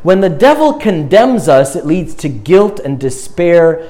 When 0.03 0.19
the 0.19 0.29
devil 0.29 0.73
condemns 0.73 1.47
us, 1.47 1.77
it 1.77 1.85
leads 1.85 2.13
to 2.15 2.29
guilt 2.29 2.79
and 2.81 2.99
despair, 2.99 3.89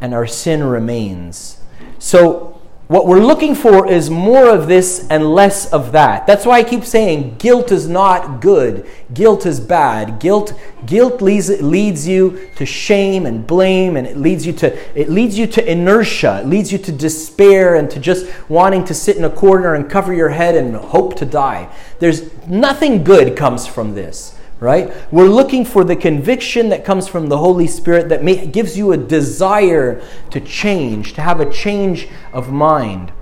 and 0.00 0.12
our 0.12 0.26
sin 0.26 0.64
remains. 0.64 1.58
So, 2.00 2.60
what 2.88 3.06
we're 3.06 3.20
looking 3.20 3.54
for 3.54 3.90
is 3.90 4.10
more 4.10 4.50
of 4.50 4.66
this 4.66 5.06
and 5.08 5.34
less 5.34 5.72
of 5.72 5.92
that. 5.92 6.26
That's 6.26 6.44
why 6.44 6.58
I 6.58 6.64
keep 6.64 6.84
saying 6.84 7.36
guilt 7.38 7.70
is 7.70 7.88
not 7.88 8.42
good. 8.42 8.86
Guilt 9.14 9.46
is 9.46 9.60
bad. 9.60 10.18
Guilt, 10.18 10.52
guilt 10.84 11.22
leads, 11.22 11.48
leads 11.62 12.06
you 12.08 12.50
to 12.56 12.66
shame 12.66 13.24
and 13.24 13.46
blame, 13.46 13.96
and 13.96 14.04
it 14.04 14.16
leads 14.16 14.44
you 14.44 14.52
to 14.54 14.98
it 14.98 15.08
leads 15.08 15.38
you 15.38 15.46
to 15.46 15.70
inertia. 15.70 16.40
It 16.40 16.48
leads 16.48 16.72
you 16.72 16.78
to 16.78 16.92
despair 16.92 17.76
and 17.76 17.88
to 17.92 18.00
just 18.00 18.26
wanting 18.50 18.84
to 18.86 18.94
sit 18.94 19.16
in 19.16 19.24
a 19.24 19.30
corner 19.30 19.74
and 19.74 19.88
cover 19.88 20.12
your 20.12 20.30
head 20.30 20.56
and 20.56 20.74
hope 20.74 21.14
to 21.18 21.24
die. 21.24 21.72
There's 22.00 22.46
nothing 22.48 23.04
good 23.04 23.36
comes 23.36 23.64
from 23.64 23.94
this 23.94 24.36
right? 24.62 24.92
We're 25.12 25.28
looking 25.28 25.64
for 25.64 25.82
the 25.82 25.96
conviction 25.96 26.68
that 26.68 26.84
comes 26.84 27.08
from 27.08 27.26
the 27.26 27.36
Holy 27.36 27.66
Spirit 27.66 28.08
that 28.10 28.22
may, 28.22 28.46
gives 28.46 28.78
you 28.78 28.92
a 28.92 28.96
desire 28.96 30.02
to 30.30 30.40
change, 30.40 31.14
to 31.14 31.20
have 31.20 31.40
a 31.40 31.50
change 31.50 32.08
of 32.32 32.52
mind. 32.52 33.12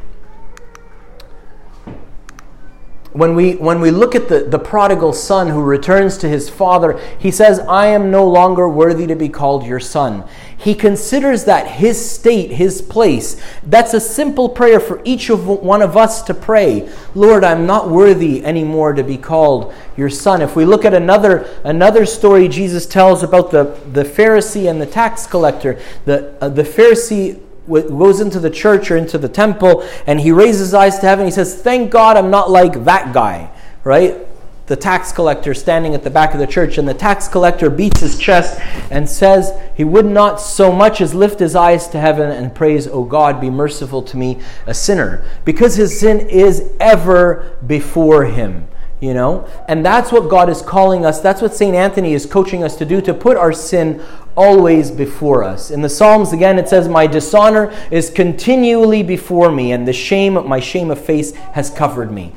When 3.13 3.35
we, 3.35 3.55
when 3.57 3.81
we 3.81 3.91
look 3.91 4.15
at 4.15 4.29
the, 4.29 4.45
the 4.45 4.59
prodigal 4.59 5.13
son 5.13 5.49
who 5.49 5.63
returns 5.63 6.17
to 6.19 6.29
his 6.29 6.49
father, 6.49 7.01
he 7.19 7.31
says, 7.31 7.59
I 7.61 7.87
am 7.87 8.11
no 8.11 8.27
longer 8.27 8.69
worthy 8.69 9.07
to 9.09 9.17
be 9.17 9.29
called 9.29 9.67
your 9.67 9.81
son. 9.81 10.25
He 10.57 10.75
considers 10.75 11.45
that 11.45 11.67
his 11.67 12.11
state, 12.11 12.53
his 12.53 12.83
place. 12.83 13.41
That's 13.65 13.95
a 13.95 14.01
simple 14.01 14.49
prayer 14.49 14.79
for 14.79 15.01
each 15.05 15.31
of 15.31 15.47
one 15.47 15.83
of 15.83 15.97
us 15.97 16.23
to 16.25 16.35
pray. 16.35 16.89
Lord, 17.15 17.45
I'm 17.45 17.67
not 17.67 17.89
worthy 17.89 18.45
anymore 18.45 18.93
to 18.93 19.03
be 19.03 19.17
called 19.17 19.75
your 19.97 20.11
son. 20.11 20.43
If 20.43 20.55
we 20.55 20.65
look 20.65 20.85
at 20.85 20.95
another, 20.95 21.49
another 21.65 22.05
story 22.05 22.47
Jesus 22.47 22.87
tells 22.87 23.23
about 23.23 23.51
the, 23.51 23.81
the 23.93 24.05
Pharisee 24.05 24.71
and 24.71 24.81
the 24.81 24.87
tax 24.87 25.27
collector, 25.27 25.81
the, 26.05 26.37
uh, 26.43 26.49
the 26.49 26.63
Pharisee 26.63 27.41
goes 27.71 28.21
into 28.21 28.41
the 28.41 28.51
church 28.51 28.91
or 28.91 28.97
into 28.97 29.19
the 29.19 29.29
temple 29.29 29.87
and 30.07 30.21
he 30.21 30.33
raises 30.33 30.61
his 30.61 30.75
eyes 30.75 30.99
to 30.99 31.07
heaven. 31.07 31.25
He 31.25 31.33
says, 31.33 31.61
Thank 31.61 31.91
God 31.91 32.17
I'm 32.17 32.31
not 32.31 32.51
like 32.51 32.85
that 32.85 33.15
guy, 33.15 33.51
right? 33.85 34.27
The 34.67 34.77
tax 34.77 35.11
collector 35.11 35.53
standing 35.53 35.95
at 35.95 36.05
the 36.05 36.11
back 36.11 36.33
of 36.33 36.39
the 36.39 36.47
church, 36.47 36.79
and 36.79 36.87
the 36.87 36.95
tax 36.95 37.27
collector 37.27 37.69
beats 37.69 38.01
his 38.01 38.17
chest 38.17 38.61
and 38.89 39.09
says 39.09 39.53
he 39.77 39.83
would 39.83 40.07
not 40.07 40.41
so 40.41 40.71
much 40.71 41.01
as 41.01 41.13
lift 41.13 41.41
his 41.41 41.57
eyes 41.57 41.89
to 41.89 41.99
heaven 41.99 42.31
and 42.31 42.55
praise, 42.55 42.87
O 42.87 43.03
God, 43.03 43.41
be 43.41 43.51
merciful 43.51 44.01
to 44.03 44.17
me, 44.17 44.39
a 44.69 44.75
sinner, 44.75 45.25
because 45.45 45.75
his 45.75 45.99
sin 45.99 46.21
is 46.21 46.71
ever 46.79 47.59
before 47.67 48.27
him 48.27 48.69
you 49.01 49.15
know 49.15 49.49
and 49.67 49.85
that's 49.85 50.13
what 50.13 50.29
god 50.29 50.49
is 50.49 50.61
calling 50.61 51.05
us 51.07 51.21
that's 51.21 51.41
what 51.41 51.55
st 51.55 51.75
anthony 51.75 52.13
is 52.13 52.27
coaching 52.27 52.63
us 52.63 52.77
to 52.77 52.85
do 52.85 53.01
to 53.01 53.15
put 53.15 53.37
our 53.37 53.53
sin 53.53 54.03
always 54.41 54.91
before 54.91 55.45
us. 55.45 55.71
In 55.71 55.83
the 55.83 55.89
psalms 55.91 56.33
again 56.33 56.59
it 56.59 56.67
says 56.67 56.89
my 56.89 57.07
dishonor 57.07 57.71
is 57.91 58.09
continually 58.09 59.03
before 59.03 59.53
me 59.53 59.73
and 59.73 59.87
the 59.87 59.93
shame 59.93 60.33
my 60.49 60.61
shame 60.61 60.91
of 60.91 60.99
face 60.99 61.35
has 61.53 61.69
covered 61.69 62.11
me. 62.11 62.33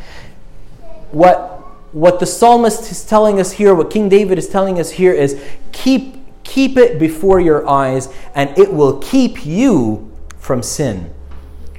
What 1.11 1.61
what 1.93 2.19
the 2.19 2.25
psalmist 2.25 2.91
is 2.91 3.05
telling 3.05 3.39
us 3.39 3.53
here 3.53 3.73
what 3.73 3.89
king 3.89 4.09
david 4.09 4.37
is 4.37 4.49
telling 4.49 4.81
us 4.81 4.91
here 4.91 5.13
is 5.13 5.41
keep 5.71 6.17
keep 6.43 6.75
it 6.75 6.99
before 6.99 7.39
your 7.39 7.65
eyes 7.69 8.09
and 8.35 8.49
it 8.57 8.73
will 8.73 8.99
keep 8.99 9.45
you 9.45 10.11
from 10.37 10.61
sin. 10.61 11.09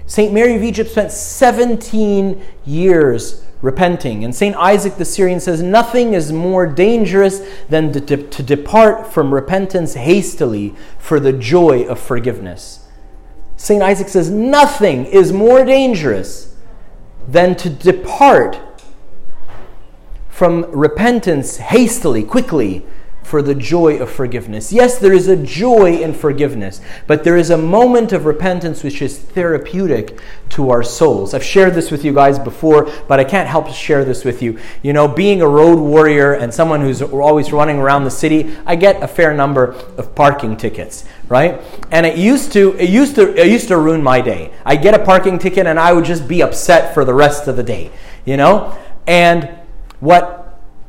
St 0.06 0.32
mary 0.32 0.56
of 0.56 0.62
egypt 0.62 0.90
spent 0.90 1.12
17 1.12 2.42
years 2.64 3.43
repenting. 3.64 4.22
And 4.24 4.34
St. 4.34 4.54
Isaac 4.56 4.98
the 4.98 5.06
Syrian 5.06 5.40
says, 5.40 5.62
Nothing 5.62 6.12
is 6.12 6.30
more 6.30 6.66
dangerous 6.66 7.40
than 7.70 7.92
to, 7.92 8.00
to, 8.28 8.42
depart 8.42 9.10
from 9.10 9.32
repentance 9.32 9.94
hastily 9.94 10.74
for 10.98 11.18
the 11.18 11.32
joy 11.32 11.84
of 11.84 11.98
forgiveness. 11.98 12.86
St. 13.56 13.82
Isaac 13.82 14.08
says, 14.08 14.28
Nothing 14.28 15.06
is 15.06 15.32
more 15.32 15.64
dangerous 15.64 16.54
than 17.26 17.56
to 17.56 17.70
depart 17.70 18.60
from 20.28 20.70
repentance 20.70 21.56
hastily, 21.56 22.22
quickly, 22.22 22.84
for 23.24 23.40
the 23.40 23.54
joy 23.54 23.96
of 23.96 24.10
forgiveness. 24.10 24.72
Yes, 24.72 24.98
there 24.98 25.14
is 25.14 25.28
a 25.28 25.36
joy 25.36 25.96
in 25.96 26.12
forgiveness, 26.12 26.80
but 27.06 27.24
there 27.24 27.36
is 27.36 27.50
a 27.50 27.56
moment 27.56 28.12
of 28.12 28.26
repentance 28.26 28.84
which 28.84 29.00
is 29.00 29.18
therapeutic 29.18 30.20
to 30.50 30.70
our 30.70 30.82
souls. 30.82 31.32
I've 31.32 31.42
shared 31.42 31.74
this 31.74 31.90
with 31.90 32.04
you 32.04 32.12
guys 32.12 32.38
before, 32.38 32.90
but 33.08 33.18
I 33.18 33.24
can't 33.24 33.48
help 33.48 33.68
share 33.70 34.04
this 34.04 34.24
with 34.24 34.42
you. 34.42 34.58
You 34.82 34.92
know, 34.92 35.08
being 35.08 35.40
a 35.40 35.48
road 35.48 35.78
warrior 35.78 36.34
and 36.34 36.52
someone 36.52 36.82
who's 36.82 37.00
always 37.00 37.50
running 37.50 37.78
around 37.78 38.04
the 38.04 38.10
city, 38.10 38.54
I 38.66 38.76
get 38.76 39.02
a 39.02 39.08
fair 39.08 39.32
number 39.32 39.72
of 39.96 40.14
parking 40.14 40.56
tickets, 40.58 41.06
right? 41.28 41.62
And 41.90 42.04
it 42.04 42.18
used 42.18 42.52
to 42.52 42.76
it 42.76 42.90
used 42.90 43.14
to 43.14 43.34
it 43.34 43.50
used 43.50 43.68
to 43.68 43.78
ruin 43.78 44.02
my 44.02 44.20
day. 44.20 44.52
I 44.66 44.76
get 44.76 44.92
a 44.92 45.02
parking 45.02 45.38
ticket 45.38 45.66
and 45.66 45.80
I 45.80 45.94
would 45.94 46.04
just 46.04 46.28
be 46.28 46.42
upset 46.42 46.92
for 46.92 47.06
the 47.06 47.14
rest 47.14 47.48
of 47.48 47.56
the 47.56 47.62
day, 47.62 47.90
you 48.26 48.36
know? 48.36 48.76
And 49.06 49.48
what 50.00 50.43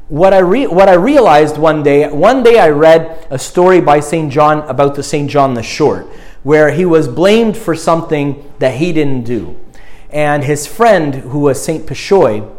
what 0.08 0.34
I, 0.34 0.40
re- 0.40 0.68
what 0.68 0.88
I 0.88 0.94
realized 0.94 1.58
one 1.58 1.82
day, 1.82 2.08
one 2.10 2.44
day 2.44 2.60
I 2.60 2.70
read 2.70 3.28
a 3.30 3.40
story 3.40 3.82
by 3.82 4.00
St. 4.00 4.32
John 4.32 4.60
about 4.70 4.96
the 4.96 5.04
St. 5.04 5.30
John 5.30 5.56
the 5.56 5.64
Short, 5.64 6.08
where 6.44 6.72
he 6.72 6.86
was 6.86 7.08
blamed 7.08 7.58
for 7.58 7.76
something 7.76 8.52
that 8.60 8.76
he 8.76 8.94
didn't 8.94 9.24
do. 9.24 9.60
And 10.12 10.44
his 10.44 10.68
friend, 10.68 11.16
who 11.16 11.40
was 11.40 11.64
St. 11.64 11.86
Peshoy, 11.86 12.50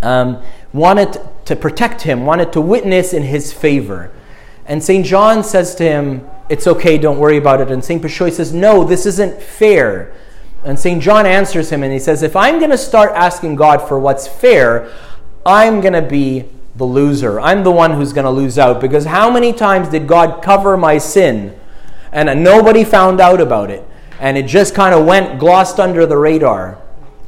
um, 0.00 0.42
wanted 0.72 1.20
to 1.44 1.56
protect 1.56 2.02
him, 2.02 2.24
wanted 2.24 2.52
to 2.52 2.60
witness 2.60 3.12
in 3.12 3.24
his 3.24 3.52
favor. 3.52 4.12
And 4.64 4.82
St. 4.82 5.04
John 5.04 5.42
says 5.42 5.74
to 5.76 5.84
him, 5.84 6.28
It's 6.48 6.68
okay, 6.68 6.98
don't 6.98 7.18
worry 7.18 7.36
about 7.36 7.60
it. 7.60 7.70
And 7.70 7.84
St. 7.84 8.00
Peshoy 8.00 8.32
says, 8.32 8.52
No, 8.52 8.84
this 8.84 9.06
isn't 9.06 9.42
fair. 9.42 10.14
And 10.64 10.78
St. 10.78 11.02
John 11.02 11.26
answers 11.26 11.70
him 11.70 11.82
and 11.82 11.92
he 11.92 11.98
says, 11.98 12.22
If 12.22 12.36
I'm 12.36 12.60
going 12.60 12.70
to 12.70 12.78
start 12.78 13.10
asking 13.16 13.56
God 13.56 13.86
for 13.88 13.98
what's 13.98 14.28
fair, 14.28 14.88
I'm 15.44 15.80
going 15.80 15.94
to 15.94 16.02
be 16.02 16.44
the 16.76 16.84
loser. 16.84 17.40
I'm 17.40 17.64
the 17.64 17.70
one 17.70 17.92
who's 17.92 18.12
going 18.12 18.24
to 18.24 18.30
lose 18.30 18.58
out 18.58 18.80
because 18.80 19.04
how 19.04 19.30
many 19.30 19.52
times 19.52 19.88
did 19.88 20.06
God 20.06 20.42
cover 20.42 20.76
my 20.76 20.98
sin 20.98 21.58
and 22.12 22.42
nobody 22.42 22.84
found 22.84 23.20
out 23.20 23.40
about 23.40 23.70
it 23.70 23.86
and 24.20 24.38
it 24.38 24.46
just 24.46 24.74
kind 24.74 24.94
of 24.94 25.04
went 25.04 25.38
glossed 25.38 25.80
under 25.80 26.06
the 26.06 26.16
radar 26.16 26.78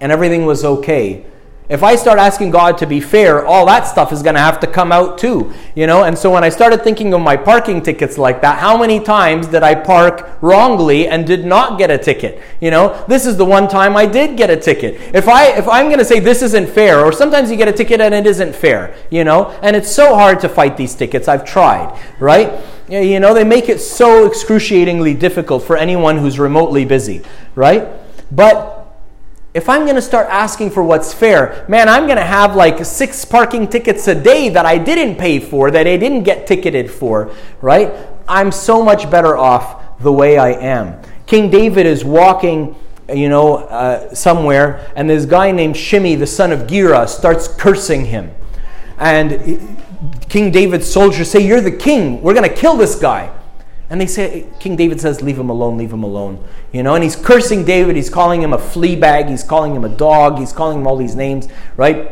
and 0.01 0.13
everything 0.13 0.47
was 0.47 0.65
okay? 0.65 1.27
If 1.67 1.83
I 1.83 1.97
start 1.97 2.19
asking 2.19 2.51
God 2.51 2.77
to 2.79 2.87
be 2.87 3.01
fair, 3.01 3.47
all 3.47 3.65
that 3.67 3.87
stuff 3.87 4.13
is 4.13 4.23
going 4.23 4.35
to 4.35 4.41
have 4.41 4.61
to 4.61 4.67
come 4.67 4.93
out 4.93 5.17
too, 5.17 5.55
you 5.75 5.87
know? 5.87 6.05
And 6.05 6.17
so 6.17 6.31
when 6.31 6.45
I 6.45 6.51
started 6.51 6.85
thinking 6.85 7.15
of 7.15 7.23
my 7.23 7.39
parking 7.39 7.81
tickets 7.81 8.19
like 8.19 8.43
that, 8.43 8.59
how 8.59 8.77
many 8.77 9.01
times 9.01 9.47
did 9.47 9.63
I 9.63 9.75
park 9.75 10.37
wrongly 10.43 11.09
and 11.09 11.27
did 11.27 11.47
not 11.47 11.79
get 11.79 11.91
a 11.91 11.97
ticket? 11.97 12.39
You 12.61 12.71
know, 12.71 13.03
this 13.09 13.25
is 13.25 13.39
the 13.39 13.47
one 13.47 13.67
time 13.67 13.97
I 13.97 14.05
did 14.05 14.37
get 14.37 14.51
a 14.51 14.59
ticket. 14.59 15.01
If 15.15 15.27
I 15.27 15.57
if 15.57 15.67
I'm 15.67 15.87
going 15.87 16.01
to 16.01 16.05
say 16.05 16.21
this 16.21 16.43
isn't 16.43 16.69
fair, 16.69 17.01
or 17.01 17.13
sometimes 17.13 17.51
you 17.51 17.57
get 17.57 17.69
a 17.69 17.73
ticket 17.73 17.99
and 17.99 18.13
it 18.13 18.27
isn't 18.27 18.55
fair, 18.55 18.95
you 19.11 19.25
know? 19.25 19.49
And 19.63 19.75
it's 19.75 19.91
so 19.91 20.15
hard 20.15 20.41
to 20.41 20.51
fight 20.51 20.77
these 20.77 20.95
tickets. 20.95 21.29
I've 21.29 21.47
tried, 21.47 21.99
right? 22.21 22.63
You 22.91 23.21
know, 23.21 23.33
they 23.33 23.45
make 23.45 23.71
it 23.71 23.79
so 23.79 24.27
excruciatingly 24.27 25.15
difficult 25.15 25.63
for 25.63 25.79
anyone 25.79 26.19
who's 26.19 26.39
remotely 26.39 26.85
busy, 26.85 27.23
right? 27.55 27.89
But 28.31 28.74
if 29.55 29.69
I'm 29.69 29.85
going 29.85 29.95
to 29.95 30.03
start 30.03 30.27
asking 30.31 30.73
for 30.73 30.83
what's 30.83 31.15
fair, 31.15 31.65
man, 31.69 31.89
I'm 31.89 32.07
going 32.07 32.19
to 32.19 32.25
have 32.25 32.57
like 32.57 32.85
six 32.85 33.25
parking 33.25 33.69
tickets 33.69 34.09
a 34.09 34.15
day 34.15 34.49
that 34.49 34.67
I 34.67 34.79
didn't 34.79 35.17
pay 35.17 35.39
for, 35.39 35.71
that 35.71 35.87
I 35.87 35.97
didn't 35.97 36.25
get 36.25 36.49
ticketed 36.49 36.91
for, 36.91 37.33
right? 37.63 37.93
I'm 38.27 38.51
so 38.51 38.83
much 38.83 39.09
better 39.09 39.37
off 39.37 39.99
the 40.01 40.13
way 40.13 40.39
I 40.39 40.51
am. 40.51 41.01
King 41.27 41.51
David 41.51 41.87
is 41.87 42.05
walking, 42.05 42.75
you 43.09 43.29
know, 43.29 43.59
uh, 43.59 44.13
somewhere, 44.13 44.91
and 44.97 45.09
this 45.09 45.25
guy 45.25 45.53
named 45.53 45.77
Shimei, 45.77 46.17
the 46.17 46.27
son 46.27 46.51
of 46.51 46.67
Gera, 46.67 47.07
starts 47.07 47.47
cursing 47.47 48.07
him. 48.07 48.33
And 48.99 49.79
King 50.29 50.51
David's 50.51 50.91
soldiers 50.91 51.31
say, 51.31 51.47
You're 51.47 51.61
the 51.61 51.71
king. 51.71 52.23
We're 52.23 52.35
going 52.35 52.49
to 52.49 52.55
kill 52.55 52.77
this 52.77 52.97
guy. 52.97 53.33
And 53.95 54.01
they 54.01 54.09
say, 54.09 54.49
King 54.59 54.75
David 54.75 55.01
says, 55.01 55.23
Leave 55.23 55.39
him 55.39 55.51
alone, 55.51 55.79
leave 55.79 55.93
him 55.93 56.03
alone. 56.03 56.45
You 56.73 56.83
know, 56.83 56.97
and 56.97 57.05
he's 57.05 57.15
cursing 57.15 57.65
David. 57.65 57.95
He's 57.95 58.11
calling 58.11 58.43
him 58.43 58.53
a 58.53 58.59
flea 58.59 58.97
bag. 58.97 59.29
He's 59.29 59.45
calling 59.45 59.73
him 59.73 59.85
a 59.85 59.89
dog. 59.89 60.41
He's 60.41 60.53
calling 60.53 60.81
him 60.81 60.87
all 60.89 60.97
these 60.97 61.15
names, 61.15 61.47
right? 61.77 62.11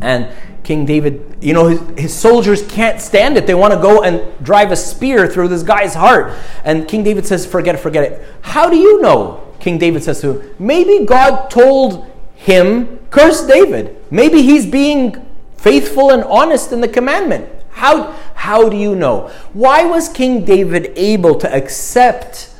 And 0.00 0.32
King 0.64 0.86
David, 0.86 1.36
you 1.42 1.52
know, 1.52 1.66
his, 1.66 1.80
his 1.98 2.14
soldiers 2.16 2.66
can't 2.66 2.98
stand 2.98 3.36
it. 3.36 3.46
They 3.46 3.52
want 3.52 3.74
to 3.74 3.78
go 3.78 4.02
and 4.02 4.42
drive 4.42 4.72
a 4.72 4.76
spear 4.76 5.26
through 5.26 5.48
this 5.48 5.62
guy's 5.62 5.92
heart. 5.92 6.32
And 6.64 6.88
King 6.88 7.04
David 7.04 7.26
says, 7.26 7.44
Forget 7.44 7.74
it, 7.74 7.78
forget 7.78 8.10
it. 8.10 8.26
How 8.40 8.70
do 8.70 8.76
you 8.78 9.02
know? 9.02 9.54
King 9.60 9.76
David 9.76 10.02
says 10.02 10.22
to 10.22 10.40
him, 10.40 10.54
Maybe 10.58 11.04
God 11.04 11.50
told 11.50 12.10
him, 12.36 13.00
Curse 13.10 13.46
David. 13.46 14.02
Maybe 14.10 14.40
he's 14.40 14.64
being 14.64 15.26
faithful 15.58 16.08
and 16.08 16.24
honest 16.24 16.72
in 16.72 16.80
the 16.80 16.88
commandment. 16.88 17.59
How, 17.80 18.14
how 18.34 18.68
do 18.68 18.76
you 18.76 18.94
know? 18.94 19.28
Why 19.54 19.86
was 19.86 20.10
King 20.10 20.44
David 20.44 20.92
able 20.96 21.36
to 21.36 21.50
accept 21.50 22.54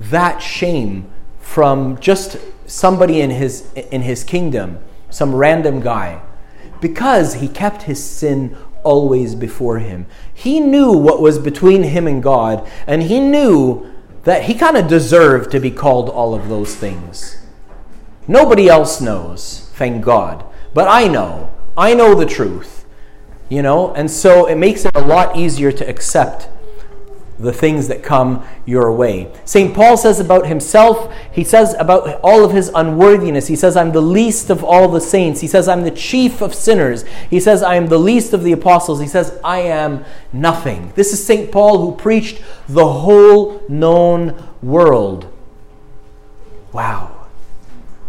that 0.00 0.38
shame 0.38 1.08
from 1.38 1.96
just 2.00 2.38
somebody 2.66 3.20
in 3.20 3.30
his, 3.30 3.72
in 3.74 4.02
his 4.02 4.24
kingdom, 4.24 4.80
some 5.10 5.32
random 5.32 5.78
guy? 5.78 6.20
Because 6.80 7.34
he 7.34 7.46
kept 7.46 7.82
his 7.82 8.02
sin 8.02 8.56
always 8.82 9.36
before 9.36 9.78
him. 9.78 10.06
He 10.34 10.58
knew 10.58 10.90
what 10.90 11.22
was 11.22 11.38
between 11.38 11.84
him 11.84 12.08
and 12.08 12.20
God, 12.20 12.68
and 12.84 13.04
he 13.04 13.20
knew 13.20 13.94
that 14.24 14.42
he 14.42 14.54
kind 14.54 14.76
of 14.76 14.88
deserved 14.88 15.52
to 15.52 15.60
be 15.60 15.70
called 15.70 16.08
all 16.08 16.34
of 16.34 16.48
those 16.48 16.74
things. 16.74 17.36
Nobody 18.26 18.68
else 18.68 19.00
knows, 19.00 19.70
thank 19.74 20.04
God. 20.04 20.44
But 20.74 20.88
I 20.88 21.06
know. 21.06 21.54
I 21.76 21.94
know 21.94 22.16
the 22.16 22.26
truth 22.26 22.83
you 23.48 23.62
know, 23.62 23.92
and 23.94 24.10
so 24.10 24.46
it 24.46 24.56
makes 24.56 24.84
it 24.84 24.92
a 24.94 25.00
lot 25.00 25.36
easier 25.36 25.70
to 25.72 25.88
accept 25.88 26.48
the 27.38 27.52
things 27.52 27.88
that 27.88 28.02
come 28.02 28.46
your 28.64 28.92
way. 28.92 29.32
St. 29.44 29.74
Paul 29.74 29.96
says 29.96 30.20
about 30.20 30.46
himself, 30.46 31.12
he 31.32 31.42
says 31.42 31.74
about 31.78 32.20
all 32.22 32.44
of 32.44 32.52
his 32.52 32.70
unworthiness, 32.74 33.48
he 33.48 33.56
says, 33.56 33.76
I'm 33.76 33.92
the 33.92 34.00
least 34.00 34.50
of 34.50 34.62
all 34.62 34.88
the 34.88 35.00
saints. 35.00 35.40
He 35.40 35.48
says, 35.48 35.68
I'm 35.68 35.82
the 35.82 35.90
chief 35.90 36.40
of 36.40 36.54
sinners. 36.54 37.04
He 37.28 37.40
says, 37.40 37.62
I 37.62 37.74
am 37.74 37.88
the 37.88 37.98
least 37.98 38.32
of 38.32 38.44
the 38.44 38.52
apostles. 38.52 39.00
He 39.00 39.08
says, 39.08 39.38
I 39.42 39.60
am 39.60 40.04
nothing. 40.32 40.92
This 40.94 41.12
is 41.12 41.24
St. 41.24 41.50
Paul 41.50 41.78
who 41.78 41.96
preached 41.96 42.40
the 42.68 42.86
whole 42.86 43.62
known 43.68 44.50
world. 44.62 45.30
Wow 46.72 47.13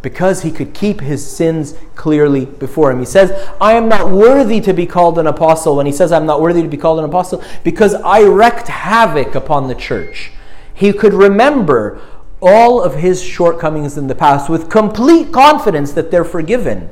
because 0.06 0.44
he 0.44 0.52
could 0.52 0.72
keep 0.76 1.02
his 1.02 1.26
sins 1.26 1.74
clearly 1.96 2.46
before 2.46 2.92
him. 2.92 3.00
He 3.00 3.06
says, 3.06 3.32
I 3.60 3.74
am 3.74 3.90
not 3.90 4.12
worthy 4.12 4.62
to 4.62 4.72
be 4.72 4.86
called 4.86 5.18
an 5.18 5.26
apostle. 5.26 5.76
When 5.76 5.88
he 5.88 5.92
says, 5.92 6.12
I'm 6.12 6.28
not 6.28 6.42
worthy 6.42 6.62
to 6.62 6.68
be 6.68 6.78
called 6.78 7.00
an 7.00 7.06
apostle, 7.06 7.44
because 7.64 7.96
I 7.96 8.22
wreaked 8.22 8.68
havoc 8.68 9.34
upon 9.34 9.68
the 9.68 9.74
church. 9.74 10.32
He 10.76 10.94
could 10.94 11.16
remember 11.16 12.00
all 12.40 12.84
of 12.84 12.98
his 12.98 13.20
shortcomings 13.20 13.98
in 13.98 14.06
the 14.06 14.14
past 14.14 14.48
with 14.48 14.70
complete 14.70 15.34
confidence 15.34 15.92
that 15.94 16.12
they're 16.12 16.24
forgiven. 16.24 16.88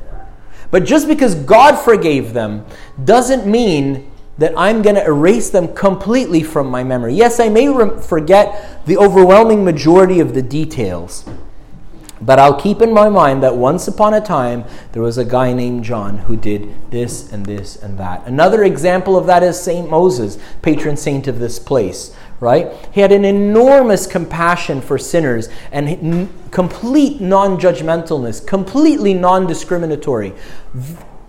But 0.72 0.84
just 0.84 1.06
because 1.06 1.36
God 1.36 1.76
forgave 1.76 2.32
them 2.32 2.66
doesn't 3.04 3.46
mean 3.46 4.10
that 4.38 4.52
I'm 4.56 4.82
going 4.82 4.96
to 4.96 5.04
erase 5.04 5.50
them 5.50 5.72
completely 5.72 6.42
from 6.42 6.66
my 6.66 6.82
memory. 6.82 7.14
Yes, 7.14 7.38
I 7.38 7.48
may 7.48 7.68
re- 7.68 7.96
forget 8.00 8.84
the 8.86 8.96
overwhelming 8.96 9.64
majority 9.64 10.18
of 10.18 10.34
the 10.34 10.42
details. 10.42 11.24
But 12.24 12.38
I'll 12.38 12.58
keep 12.58 12.80
in 12.80 12.94
my 12.94 13.10
mind 13.10 13.42
that 13.42 13.56
once 13.56 13.86
upon 13.86 14.14
a 14.14 14.20
time 14.20 14.64
there 14.92 15.02
was 15.02 15.18
a 15.18 15.26
guy 15.26 15.52
named 15.52 15.84
John 15.84 16.18
who 16.18 16.36
did 16.36 16.90
this 16.90 17.30
and 17.30 17.44
this 17.44 17.76
and 17.76 17.98
that. 17.98 18.26
Another 18.26 18.64
example 18.64 19.18
of 19.18 19.26
that 19.26 19.42
is 19.42 19.60
Saint 19.60 19.90
Moses, 19.90 20.38
patron 20.62 20.96
saint 20.96 21.28
of 21.28 21.38
this 21.38 21.58
place, 21.58 22.16
right? 22.40 22.72
He 22.92 23.02
had 23.02 23.12
an 23.12 23.26
enormous 23.26 24.06
compassion 24.06 24.80
for 24.80 24.96
sinners 24.96 25.50
and 25.70 26.30
complete 26.50 27.20
non 27.20 27.58
judgmentalness, 27.60 28.46
completely 28.46 29.12
non 29.12 29.46
discriminatory, 29.46 30.32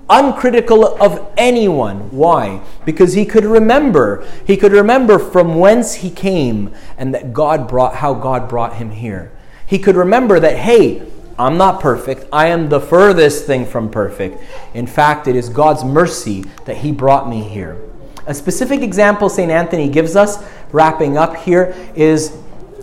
uncritical 0.10 0.86
of 1.04 1.28
anyone. 1.36 2.10
Why? 2.12 2.64
Because 2.86 3.16
he 3.16 3.26
could 3.26 3.44
remember, 3.44 4.26
he 4.48 4.56
could 4.56 4.72
remember 4.72 5.20
from 5.20 5.56
whence 5.56 5.96
he 5.96 6.10
came 6.10 6.74
and 6.98 7.14
that 7.14 7.34
God 7.34 7.68
brought 7.68 7.96
how 7.96 8.14
God 8.14 8.48
brought 8.48 8.76
him 8.76 8.92
here. 8.92 9.35
He 9.68 9.80
could 9.80 9.96
remember 9.96 10.40
that, 10.40 10.58
hey, 10.58 11.12
I'm 11.38 11.58
not 11.58 11.82
perfect. 11.82 12.28
I 12.32 12.48
am 12.48 12.70
the 12.70 12.80
furthest 12.80 13.46
thing 13.46 13.66
from 13.66 13.90
perfect. 13.90 14.42
In 14.74 14.88
fact, 14.88 15.28
it 15.28 15.36
is 15.36 15.50
God's 15.50 15.84
mercy 15.84 16.46
that 16.66 16.78
He 16.78 16.92
brought 16.92 17.28
me 17.28 17.42
here. 17.42 17.82
A 18.28 18.34
specific 18.34 18.82
example 18.82 19.30
St. 19.30 19.52
Anthony 19.52 19.90
gives 19.90 20.16
us, 20.16 20.44
wrapping 20.72 21.18
up 21.18 21.36
here, 21.36 21.76
is 21.96 22.38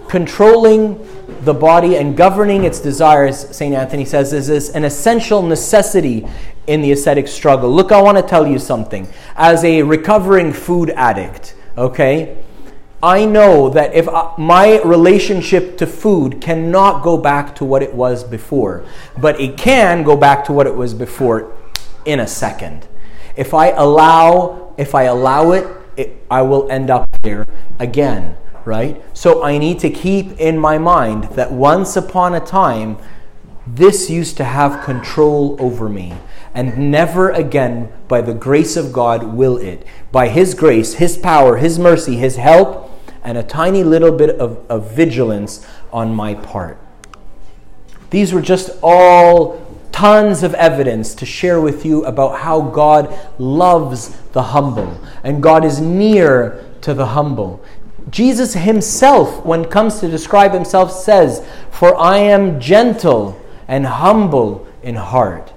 controlling 0.08 0.98
the 1.42 1.54
body 1.54 1.96
and 1.96 2.16
governing 2.16 2.64
its 2.64 2.80
desires, 2.80 3.48
St. 3.56 3.74
Anthony 3.74 4.04
says, 4.04 4.32
is, 4.32 4.50
is 4.50 4.70
an 4.70 4.84
essential 4.84 5.42
necessity 5.42 6.26
in 6.66 6.82
the 6.82 6.92
ascetic 6.92 7.26
struggle. 7.26 7.70
Look, 7.70 7.90
I 7.90 8.00
want 8.00 8.18
to 8.18 8.22
tell 8.22 8.46
you 8.46 8.58
something. 8.58 9.08
As 9.34 9.64
a 9.64 9.82
recovering 9.82 10.52
food 10.52 10.90
addict, 10.90 11.54
okay, 11.76 12.41
I 13.02 13.24
know 13.24 13.68
that 13.70 13.94
if 13.94 14.08
I, 14.08 14.32
my 14.38 14.80
relationship 14.82 15.76
to 15.78 15.86
food 15.88 16.40
cannot 16.40 17.02
go 17.02 17.18
back 17.18 17.56
to 17.56 17.64
what 17.64 17.82
it 17.82 17.94
was 17.94 18.22
before, 18.22 18.84
but 19.18 19.40
it 19.40 19.56
can 19.58 20.04
go 20.04 20.16
back 20.16 20.44
to 20.44 20.52
what 20.52 20.68
it 20.68 20.76
was 20.76 20.94
before 20.94 21.52
in 22.04 22.20
a 22.20 22.28
second. 22.28 22.86
If 23.34 23.54
I 23.54 23.70
allow, 23.70 24.72
if 24.76 24.94
I 24.94 25.04
allow 25.04 25.50
it, 25.50 25.66
it 25.96 26.24
I 26.30 26.42
will 26.42 26.70
end 26.70 26.90
up 26.90 27.08
there 27.22 27.48
again, 27.80 28.36
right? 28.64 29.02
So 29.14 29.42
I 29.42 29.58
need 29.58 29.80
to 29.80 29.90
keep 29.90 30.38
in 30.38 30.56
my 30.56 30.78
mind 30.78 31.24
that 31.34 31.50
once 31.50 31.96
upon 31.96 32.34
a 32.34 32.40
time, 32.40 32.98
this 33.66 34.10
used 34.10 34.36
to 34.36 34.44
have 34.44 34.84
control 34.84 35.56
over 35.58 35.88
me 35.88 36.14
and 36.54 36.90
never 36.90 37.30
again, 37.30 37.90
by 38.08 38.20
the 38.20 38.34
grace 38.34 38.76
of 38.76 38.92
God, 38.92 39.24
will 39.24 39.56
it. 39.56 39.86
By 40.10 40.28
His 40.28 40.54
grace, 40.54 40.94
His 40.94 41.16
power, 41.16 41.56
His 41.56 41.78
mercy, 41.78 42.16
His 42.16 42.36
help, 42.36 42.90
and 43.24 43.38
a 43.38 43.42
tiny 43.42 43.84
little 43.84 44.12
bit 44.12 44.38
of, 44.38 44.58
of 44.70 44.92
vigilance 44.92 45.66
on 45.92 46.14
my 46.14 46.34
part. 46.34 46.78
These 48.10 48.32
were 48.32 48.42
just 48.42 48.70
all 48.82 49.60
tons 49.92 50.42
of 50.42 50.54
evidence 50.54 51.14
to 51.14 51.26
share 51.26 51.60
with 51.60 51.84
you 51.84 52.04
about 52.04 52.40
how 52.40 52.60
God 52.60 53.16
loves 53.38 54.16
the 54.32 54.42
humble 54.42 54.98
and 55.22 55.42
God 55.42 55.64
is 55.64 55.80
near 55.80 56.64
to 56.80 56.94
the 56.94 57.06
humble. 57.06 57.62
Jesus 58.10 58.54
himself, 58.54 59.44
when 59.44 59.64
comes 59.64 60.00
to 60.00 60.08
describe 60.08 60.52
himself, 60.52 60.90
says, 60.90 61.46
For 61.70 61.96
I 61.98 62.18
am 62.18 62.58
gentle 62.58 63.40
and 63.68 63.86
humble 63.86 64.66
in 64.82 64.96
heart 64.96 65.52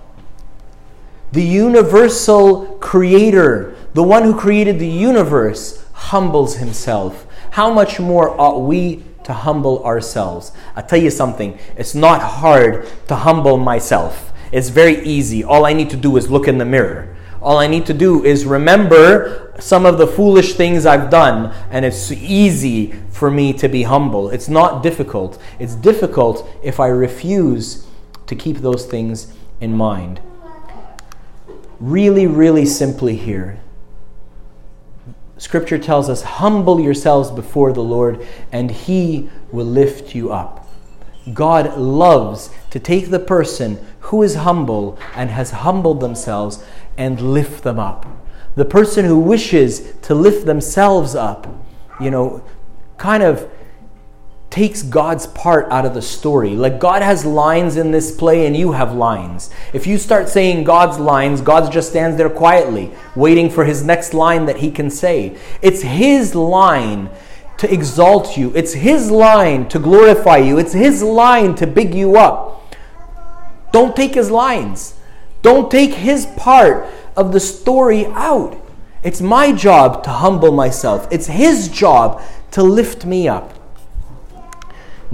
the 1.36 1.44
universal 1.44 2.66
creator, 2.80 3.76
the 3.94 4.02
one 4.02 4.24
who 4.24 4.34
created 4.34 4.80
the 4.80 4.88
universe, 4.88 5.86
humbles 5.92 6.56
himself. 6.56 7.28
How 7.56 7.72
much 7.72 8.02
more 8.02 8.38
ought 8.38 8.64
we 8.64 9.02
to 9.24 9.32
humble 9.32 9.82
ourselves? 9.86 10.52
i 10.76 10.82
tell 10.82 11.00
you 11.00 11.10
something, 11.10 11.58
it's 11.78 11.96
not 11.96 12.22
hard 12.22 12.86
to 13.08 13.16
humble 13.16 13.56
myself. 13.56 14.34
It's 14.52 14.68
very 14.68 15.02
easy. 15.06 15.42
All 15.42 15.66
I 15.66 15.72
need 15.72 15.90
to 15.92 15.96
do 15.96 16.18
is 16.18 16.30
look 16.30 16.50
in 16.50 16.58
the 16.58 16.66
mirror. 16.66 17.16
All 17.42 17.58
I 17.58 17.68
need 17.68 17.86
to 17.86 17.94
do 17.94 18.26
is 18.26 18.44
remember 18.44 19.54
some 19.58 19.86
of 19.86 19.98
the 19.98 20.06
foolish 20.06 20.56
things 20.56 20.86
I've 20.86 21.10
done, 21.10 21.54
and 21.72 21.86
it's 21.86 22.12
easy 22.12 22.92
for 23.10 23.32
me 23.32 23.54
to 23.54 23.70
be 23.70 23.84
humble. 23.84 24.30
It's 24.32 24.50
not 24.50 24.84
difficult. 24.84 25.42
It's 25.58 25.76
difficult 25.76 26.46
if 26.62 26.82
I 26.82 26.88
refuse 26.88 27.88
to 28.28 28.36
keep 28.36 28.58
those 28.58 28.86
things 28.86 29.34
in 29.62 29.74
mind 29.78 30.20
really, 31.80 32.28
really 32.28 32.66
simply 32.66 33.16
here. 33.16 33.60
Scripture 35.38 35.78
tells 35.78 36.10
us, 36.10 36.22
Humble 36.22 36.80
yourselves 36.80 37.32
before 37.32 37.74
the 37.74 37.84
Lord, 37.84 38.26
and 38.52 38.72
He 38.72 39.30
will 39.52 39.66
lift 39.66 40.16
you 40.16 40.32
up. 40.32 40.68
God 41.34 41.78
loves 41.78 42.52
to 42.70 42.80
take 42.80 43.10
the 43.10 43.20
person 43.20 43.84
who 44.00 44.22
is 44.22 44.36
humble 44.36 44.98
and 45.16 45.30
has 45.30 45.52
humbled 45.52 46.00
themselves 46.00 46.64
and 46.98 47.20
lift 47.20 47.64
them 47.64 47.80
up. 47.80 48.06
The 48.56 48.66
person 48.66 49.06
who 49.06 49.20
wishes 49.20 49.94
to 50.04 50.16
lift 50.16 50.46
themselves 50.46 51.16
up, 51.16 51.48
you 52.00 52.12
know, 52.12 52.44
kind 52.98 53.24
of 53.24 53.50
takes 54.56 54.82
God's 54.84 55.28
part 55.28 55.70
out 55.70 55.86
of 55.86 55.94
the 55.94 56.02
story. 56.02 56.52
Like 56.52 56.80
God 56.80 57.02
has 57.02 57.26
lines 57.26 57.76
in 57.76 57.92
this 57.92 58.10
play 58.10 58.48
and 58.48 58.56
you 58.56 58.72
have 58.72 58.94
lines. 58.96 59.50
If 59.74 59.86
you 59.86 59.98
start 59.98 60.30
saying 60.30 60.64
God's 60.64 60.98
lines, 60.98 61.42
God 61.42 61.70
just 61.74 61.90
stands 61.90 62.16
there 62.16 62.30
quietly, 62.30 62.90
waiting 63.18 63.50
for 63.50 63.66
his 63.66 63.84
next 63.84 64.14
line 64.14 64.46
that 64.46 64.56
he 64.56 64.72
can 64.72 64.90
say. 64.90 65.38
It's 65.62 65.82
his 65.82 66.36
line 66.36 67.10
to 67.58 67.74
exalt 67.74 68.38
you, 68.38 68.54
it's 68.56 68.72
his 68.72 69.12
line 69.12 69.68
to 69.68 69.78
glorify 69.78 70.38
you, 70.38 70.58
it's 70.58 70.72
his 70.72 71.04
line 71.04 71.56
to 71.56 71.68
big 71.68 71.94
you 71.94 72.16
up. 72.16 72.74
Don't 73.74 73.94
take 73.94 74.16
his 74.16 74.32
lines. 74.32 74.94
Don't 75.42 75.70
take 75.70 75.94
his 75.94 76.28
part 76.38 76.88
of 77.18 77.34
the 77.34 77.42
story 77.42 78.06
out. 78.08 78.58
It's 79.04 79.20
my 79.20 79.52
job 79.52 80.02
to 80.06 80.12
humble 80.12 80.54
myself. 80.54 81.10
It's 81.12 81.28
his 81.28 81.68
job 81.68 82.22
to 82.52 82.64
lift 82.64 83.06
me 83.06 83.28
up. 83.28 83.55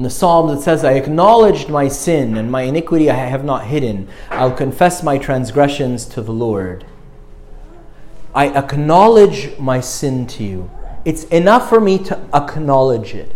In 0.02 0.04
the 0.04 0.10
Psalms, 0.10 0.52
it 0.52 0.64
says, 0.64 0.84
I 0.84 0.94
acknowledged 0.94 1.70
my 1.70 1.88
sin 1.88 2.36
and 2.36 2.52
my 2.52 2.64
iniquity 2.64 3.12
I 3.12 3.14
have 3.14 3.46
not 3.46 3.68
hidden. 3.68 4.08
I'll 4.32 4.52
confess 4.52 5.04
my 5.04 5.20
transgressions 5.20 6.08
to 6.08 6.24
the 6.24 6.32
Lord. 6.32 6.86
I 8.34 8.48
acknowledge 8.48 9.56
my 9.60 9.80
sin 9.80 10.26
to 10.26 10.44
you. 10.44 10.72
It's 11.06 11.26
enough 11.26 11.70
for 11.70 11.80
me 11.80 12.00
to 12.06 12.20
acknowledge 12.34 13.14
it. 13.14 13.36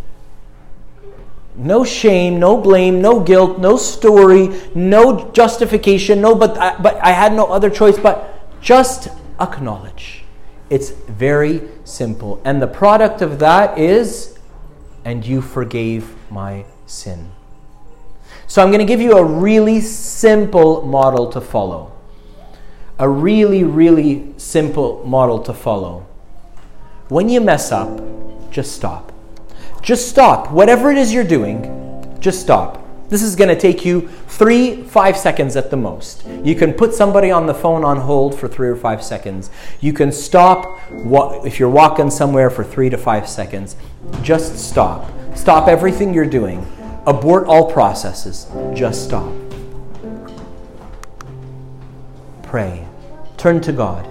No 1.55 1.83
shame, 1.83 2.39
no 2.39 2.57
blame, 2.57 2.99
no 2.99 3.19
guilt, 3.19 3.59
no 3.59 3.77
story, 3.77 4.49
no 4.73 5.29
justification, 5.33 6.19
no, 6.19 6.33
but 6.33 6.57
I, 6.57 6.81
but 6.81 6.95
I 6.95 7.11
had 7.11 7.33
no 7.33 7.45
other 7.45 7.69
choice 7.69 7.99
but 7.99 8.59
just 8.59 9.09
acknowledge. 9.39 10.23
It's 10.71 10.89
very 10.89 11.61
simple. 11.83 12.41
And 12.43 12.59
the 12.59 12.65
product 12.65 13.21
of 13.21 13.37
that 13.37 13.77
is, 13.77 14.34
and 15.05 15.25
you 15.25 15.39
forgave 15.39 16.13
my 16.31 16.65
sin. 16.87 17.31
So 18.47 18.61
I'm 18.61 18.69
going 18.69 18.79
to 18.79 18.85
give 18.85 19.01
you 19.01 19.13
a 19.13 19.23
really 19.23 19.79
simple 19.79 20.81
model 20.85 21.31
to 21.31 21.39
follow. 21.39 21.93
A 22.99 23.07
really, 23.07 23.63
really 23.63 24.33
simple 24.37 25.05
model 25.05 25.39
to 25.43 25.53
follow. 25.53 26.05
When 27.09 27.29
you 27.29 27.39
mess 27.39 27.71
up, 27.71 28.01
just 28.51 28.73
stop. 28.73 29.11
Just 29.81 30.09
stop. 30.09 30.51
Whatever 30.51 30.91
it 30.91 30.97
is 30.97 31.13
you're 31.13 31.23
doing, 31.23 32.17
just 32.19 32.41
stop. 32.41 32.81
This 33.07 33.21
is 33.21 33.35
going 33.35 33.49
to 33.49 33.59
take 33.59 33.85
you 33.85 34.07
three, 34.27 34.81
five 34.81 35.15
seconds 35.15 35.55
at 35.55 35.69
the 35.69 35.77
most. 35.77 36.25
You 36.43 36.55
can 36.55 36.73
put 36.73 36.93
somebody 36.93 37.29
on 37.29 37.45
the 37.45 37.53
phone 37.53 37.83
on 37.83 37.97
hold 37.97 38.37
for 38.37 38.47
three 38.47 38.67
or 38.67 38.75
five 38.75 39.03
seconds. 39.03 39.51
You 39.79 39.93
can 39.93 40.11
stop 40.11 40.79
if 41.45 41.59
you're 41.59 41.69
walking 41.69 42.09
somewhere 42.09 42.49
for 42.49 42.63
three 42.63 42.89
to 42.89 42.97
five 42.97 43.29
seconds. 43.29 43.75
Just 44.21 44.57
stop. 44.57 45.11
Stop 45.35 45.67
everything 45.67 46.13
you're 46.13 46.25
doing. 46.25 46.65
Abort 47.05 47.45
all 47.47 47.71
processes. 47.71 48.47
Just 48.73 49.03
stop. 49.03 49.31
Pray. 52.43 52.87
Turn 53.37 53.61
to 53.61 53.71
God. 53.71 54.07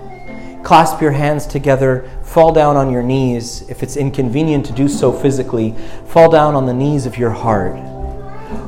Clasp 0.65 1.01
your 1.01 1.13
hands 1.13 1.47
together. 1.47 2.09
Fall 2.23 2.53
down 2.53 2.77
on 2.77 2.91
your 2.91 3.03
knees. 3.03 3.69
If 3.69 3.83
it's 3.83 3.97
inconvenient 3.97 4.67
to 4.67 4.73
do 4.73 4.89
so 4.89 5.13
physically, 5.13 5.75
fall 6.07 6.31
down 6.31 6.55
on 6.55 6.67
the 6.67 6.75
knees 6.75 7.07
of 7.07 7.19
your 7.19 7.31
heart. 7.31 7.77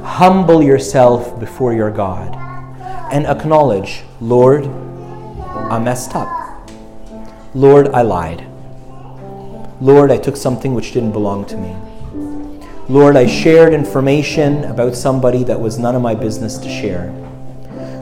Humble 0.03 0.62
yourself 0.62 1.39
before 1.39 1.73
your 1.73 1.91
God 1.91 2.35
and 3.12 3.27
acknowledge, 3.27 4.03
Lord, 4.21 4.67
I 4.67 5.79
messed 5.79 6.15
up. 6.15 6.29
Lord, 7.55 7.89
I 7.89 8.03
lied. 8.03 8.47
Lord, 9.81 10.11
I 10.11 10.17
took 10.17 10.37
something 10.37 10.75
which 10.75 10.93
didn't 10.93 11.12
belong 11.12 11.45
to 11.47 11.57
me. 11.57 11.77
Lord, 12.89 13.17
I 13.17 13.27
shared 13.27 13.75
information 13.75 14.65
about 14.65 14.95
somebody 14.95 15.45
that 15.45 15.61
was 15.61 15.79
none 15.79 15.95
of 15.95 16.01
my 16.01 16.15
business 16.15 16.57
to 16.59 16.69
share. 16.69 17.12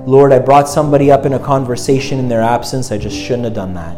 Lord, 0.07 0.33
I 0.33 0.39
brought 0.39 0.69
somebody 0.69 1.11
up 1.11 1.27
in 1.27 1.33
a 1.33 1.39
conversation 1.39 2.19
in 2.19 2.29
their 2.29 2.43
absence. 2.43 2.93
I 2.93 2.99
just 2.99 3.17
shouldn't 3.17 3.45
have 3.45 3.55
done 3.55 3.75
that. 3.75 3.97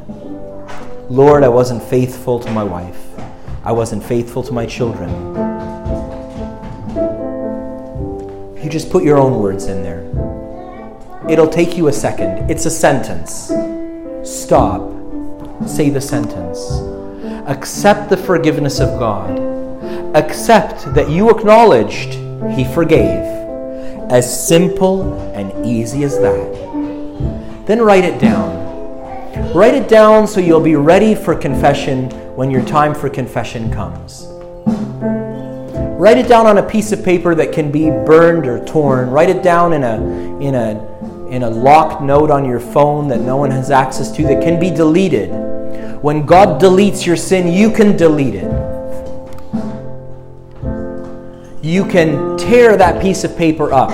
Lord, 1.11 1.43
I 1.43 1.49
wasn't 1.49 1.83
faithful 1.83 2.39
to 2.41 2.51
my 2.51 2.65
wife. 2.65 3.05
I 3.63 3.73
wasn't 3.73 4.03
faithful 4.03 4.43
to 4.45 4.53
my 4.53 4.65
children. 4.65 5.11
You 8.63 8.71
just 8.71 8.91
put 8.91 9.05
your 9.05 9.19
own 9.19 9.41
words 9.41 9.67
in 9.67 9.83
there. 9.83 10.03
It'll 11.29 11.49
take 11.49 11.77
you 11.77 11.89
a 11.89 11.93
second. 11.93 12.49
It's 12.51 12.65
a 12.65 12.71
sentence. 12.71 13.53
Stop. 14.23 14.93
Say 15.67 15.91
the 15.91 16.01
sentence. 16.01 16.86
Accept 17.47 18.11
the 18.11 18.17
forgiveness 18.17 18.81
of 18.81 18.99
God 18.99 19.57
accept 20.17 20.95
that 20.95 21.11
you 21.11 21.31
acknowledged 21.31 22.15
He 22.57 22.65
forgave. 22.65 23.25
As 24.11 24.49
simple 24.49 25.15
and 25.33 25.67
easy 25.67 26.05
as 26.05 26.19
that. 26.19 27.67
Then 27.67 27.83
write 27.83 28.05
it 28.05 28.21
down. 28.21 28.65
Write 29.53 29.75
it 29.75 29.89
down 29.89 30.27
so 30.27 30.41
you'll 30.41 30.61
be 30.61 30.77
ready 30.77 31.15
for 31.15 31.35
confession 31.35 32.11
when 32.37 32.51
your 32.51 32.65
time 32.65 32.95
for 32.95 33.11
confession 33.11 33.71
comes. 33.73 34.27
Write 35.99 36.19
it 36.19 36.29
down 36.29 36.47
on 36.47 36.59
a 36.59 36.63
piece 36.63 36.93
of 36.93 37.05
paper 37.05 37.35
that 37.35 37.53
can 37.53 37.73
be 37.73 37.91
burned 37.91 38.47
or 38.47 38.65
torn. 38.65 39.11
Write 39.11 39.31
it 39.31 39.43
down 39.43 39.73
in 39.73 39.83
a, 39.83 39.97
in 40.41 40.55
a, 40.55 41.29
in 41.29 41.43
a 41.43 41.51
locked 41.51 42.03
note 42.03 42.31
on 42.31 42.45
your 42.45 42.61
phone 42.61 43.09
that 43.09 43.21
no 43.21 43.37
one 43.37 43.51
has 43.51 43.71
access 43.71 44.13
to 44.13 44.23
that 44.25 44.43
can 44.43 44.61
be 44.61 44.71
deleted. 44.71 45.31
When 46.07 46.25
God 46.25 46.61
deletes 46.63 47.05
your 47.05 47.17
sin, 47.17 47.53
you 47.53 47.69
can 47.73 47.97
delete 47.97 48.37
it. 48.37 48.67
you 51.67 51.85
can 51.85 52.37
tear 52.39 52.77
that 52.77 53.03
piece 53.03 53.25
of 53.25 53.37
paper 53.37 53.73
up 53.73 53.91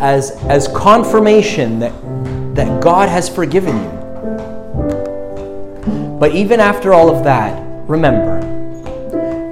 as, 0.00 0.32
as 0.46 0.66
confirmation 0.66 1.78
that, 1.78 1.92
that 2.56 2.82
God 2.82 3.08
has 3.08 3.28
forgiven 3.28 3.76
you. 3.76 3.90
But 6.18 6.34
even 6.34 6.58
after 6.58 6.92
all 6.92 7.14
of 7.14 7.22
that, 7.22 7.62
remember, 7.88 8.40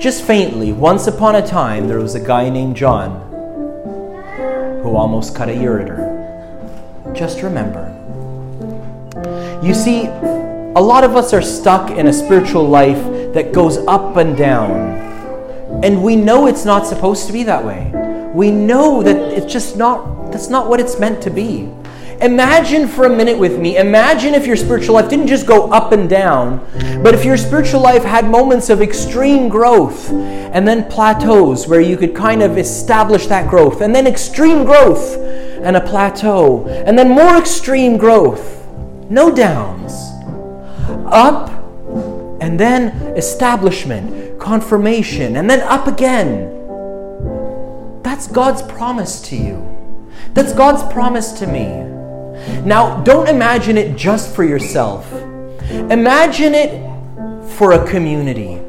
just 0.00 0.24
faintly, 0.24 0.72
once 0.72 1.06
upon 1.06 1.36
a 1.36 1.46
time, 1.46 1.86
there 1.86 2.00
was 2.00 2.16
a 2.16 2.20
guy 2.20 2.48
named 2.48 2.76
John 2.76 3.20
who 4.82 4.96
almost 4.96 5.36
cut 5.36 5.48
a 5.48 5.52
ureter. 5.52 7.14
Just 7.14 7.40
remember. 7.42 7.88
You 9.62 9.74
see, 9.74 10.08
a 10.76 10.82
lot 10.82 11.04
of 11.04 11.14
us 11.14 11.32
are 11.32 11.40
stuck 11.42 11.92
in 11.92 12.08
a 12.08 12.12
spiritual 12.12 12.66
life 12.66 13.32
that 13.32 13.52
goes 13.52 13.78
up 13.86 14.16
and 14.16 14.36
down. 14.36 14.72
And 15.84 16.02
we 16.02 16.16
know 16.16 16.48
it's 16.48 16.64
not 16.64 16.84
supposed 16.84 17.28
to 17.28 17.32
be 17.32 17.44
that 17.44 17.64
way. 17.64 17.92
We 18.34 18.50
know 18.50 19.00
that 19.04 19.16
it's 19.16 19.52
just 19.52 19.76
not, 19.76 20.32
that's 20.32 20.48
not 20.48 20.68
what 20.68 20.80
it's 20.80 20.98
meant 20.98 21.22
to 21.22 21.30
be. 21.30 21.70
Imagine 22.20 22.88
for 22.88 23.04
a 23.04 23.08
minute 23.08 23.38
with 23.38 23.56
me, 23.60 23.76
imagine 23.76 24.34
if 24.34 24.48
your 24.48 24.56
spiritual 24.56 24.96
life 24.96 25.08
didn't 25.08 25.28
just 25.28 25.46
go 25.46 25.70
up 25.70 25.92
and 25.92 26.08
down, 26.08 26.58
but 27.04 27.14
if 27.14 27.24
your 27.24 27.36
spiritual 27.36 27.80
life 27.80 28.02
had 28.02 28.28
moments 28.28 28.68
of 28.68 28.82
extreme 28.82 29.48
growth 29.48 30.10
and 30.10 30.66
then 30.66 30.88
plateaus 30.90 31.68
where 31.68 31.80
you 31.80 31.96
could 31.96 32.16
kind 32.16 32.42
of 32.42 32.58
establish 32.58 33.28
that 33.28 33.48
growth, 33.48 33.80
and 33.80 33.94
then 33.94 34.08
extreme 34.08 34.64
growth 34.64 35.18
and 35.18 35.76
a 35.76 35.80
plateau, 35.80 36.66
and 36.66 36.98
then 36.98 37.10
more 37.10 37.36
extreme 37.36 37.96
growth, 37.96 38.66
no 39.08 39.32
downs 39.32 40.13
up, 41.14 41.50
and 42.40 42.60
then 42.60 42.88
establishment, 43.16 44.38
confirmation, 44.38 45.36
and 45.36 45.48
then 45.48 45.60
up 45.60 45.86
again. 45.86 46.50
That's 48.02 48.26
God's 48.26 48.60
promise 48.62 49.22
to 49.28 49.36
you. 49.36 50.06
That's 50.34 50.52
God's 50.52 50.82
promise 50.92 51.32
to 51.32 51.46
me. 51.46 51.66
Now, 52.64 53.02
don't 53.02 53.28
imagine 53.28 53.78
it 53.78 53.96
just 53.96 54.34
for 54.34 54.44
yourself. 54.44 55.10
Imagine 55.70 56.54
it 56.54 57.50
for 57.52 57.72
a 57.72 57.86
community. 57.88 58.60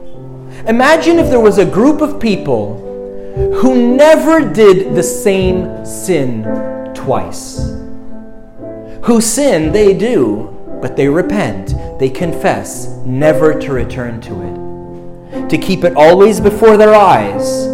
Imagine 0.67 1.19
if 1.19 1.29
there 1.29 1.39
was 1.39 1.57
a 1.57 1.65
group 1.65 2.01
of 2.01 2.19
people 2.19 2.81
who 3.55 3.95
never 3.95 4.41
did 4.53 4.95
the 4.95 5.03
same 5.03 5.85
sin 5.85 6.43
twice. 6.93 7.57
Who 9.03 9.19
sin 9.19 9.71
they 9.71 9.93
do, 9.93 10.54
but 10.81 10.95
they 10.95 11.07
repent, 11.07 11.73
they 11.99 12.09
confess, 12.09 12.87
never 13.05 13.59
to 13.59 13.71
return 13.71 14.21
to 14.21 14.41
it. 14.41 15.49
To 15.49 15.57
keep 15.57 15.83
it 15.83 15.95
always 15.95 16.39
before 16.39 16.77
their 16.77 16.93
eyes 16.93 17.67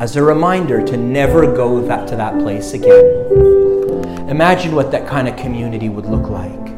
as 0.00 0.16
a 0.16 0.22
reminder 0.22 0.84
to 0.86 0.96
never 0.96 1.42
go 1.46 1.80
that, 1.86 2.06
to 2.08 2.16
that 2.16 2.38
place 2.38 2.72
again. 2.72 4.28
Imagine 4.28 4.74
what 4.74 4.90
that 4.92 5.06
kind 5.06 5.26
of 5.26 5.36
community 5.36 5.88
would 5.88 6.06
look 6.06 6.28
like. 6.28 6.68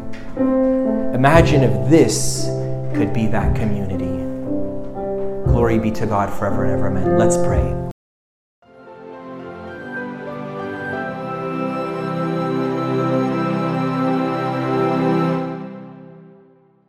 Imagine 1.15 1.63
if 1.63 1.91
this 1.91 2.47
could 2.95 3.13
be 3.13 3.27
that 3.27 3.55
community. 3.57 4.07
Glory 5.51 5.79
be 5.79 5.91
to 5.91 6.07
God 6.07 6.33
forever 6.33 6.65
and 6.65 6.73
ever. 6.73 6.87
Amen. 6.87 7.19
Let's 7.19 7.37
pray. 7.37 7.90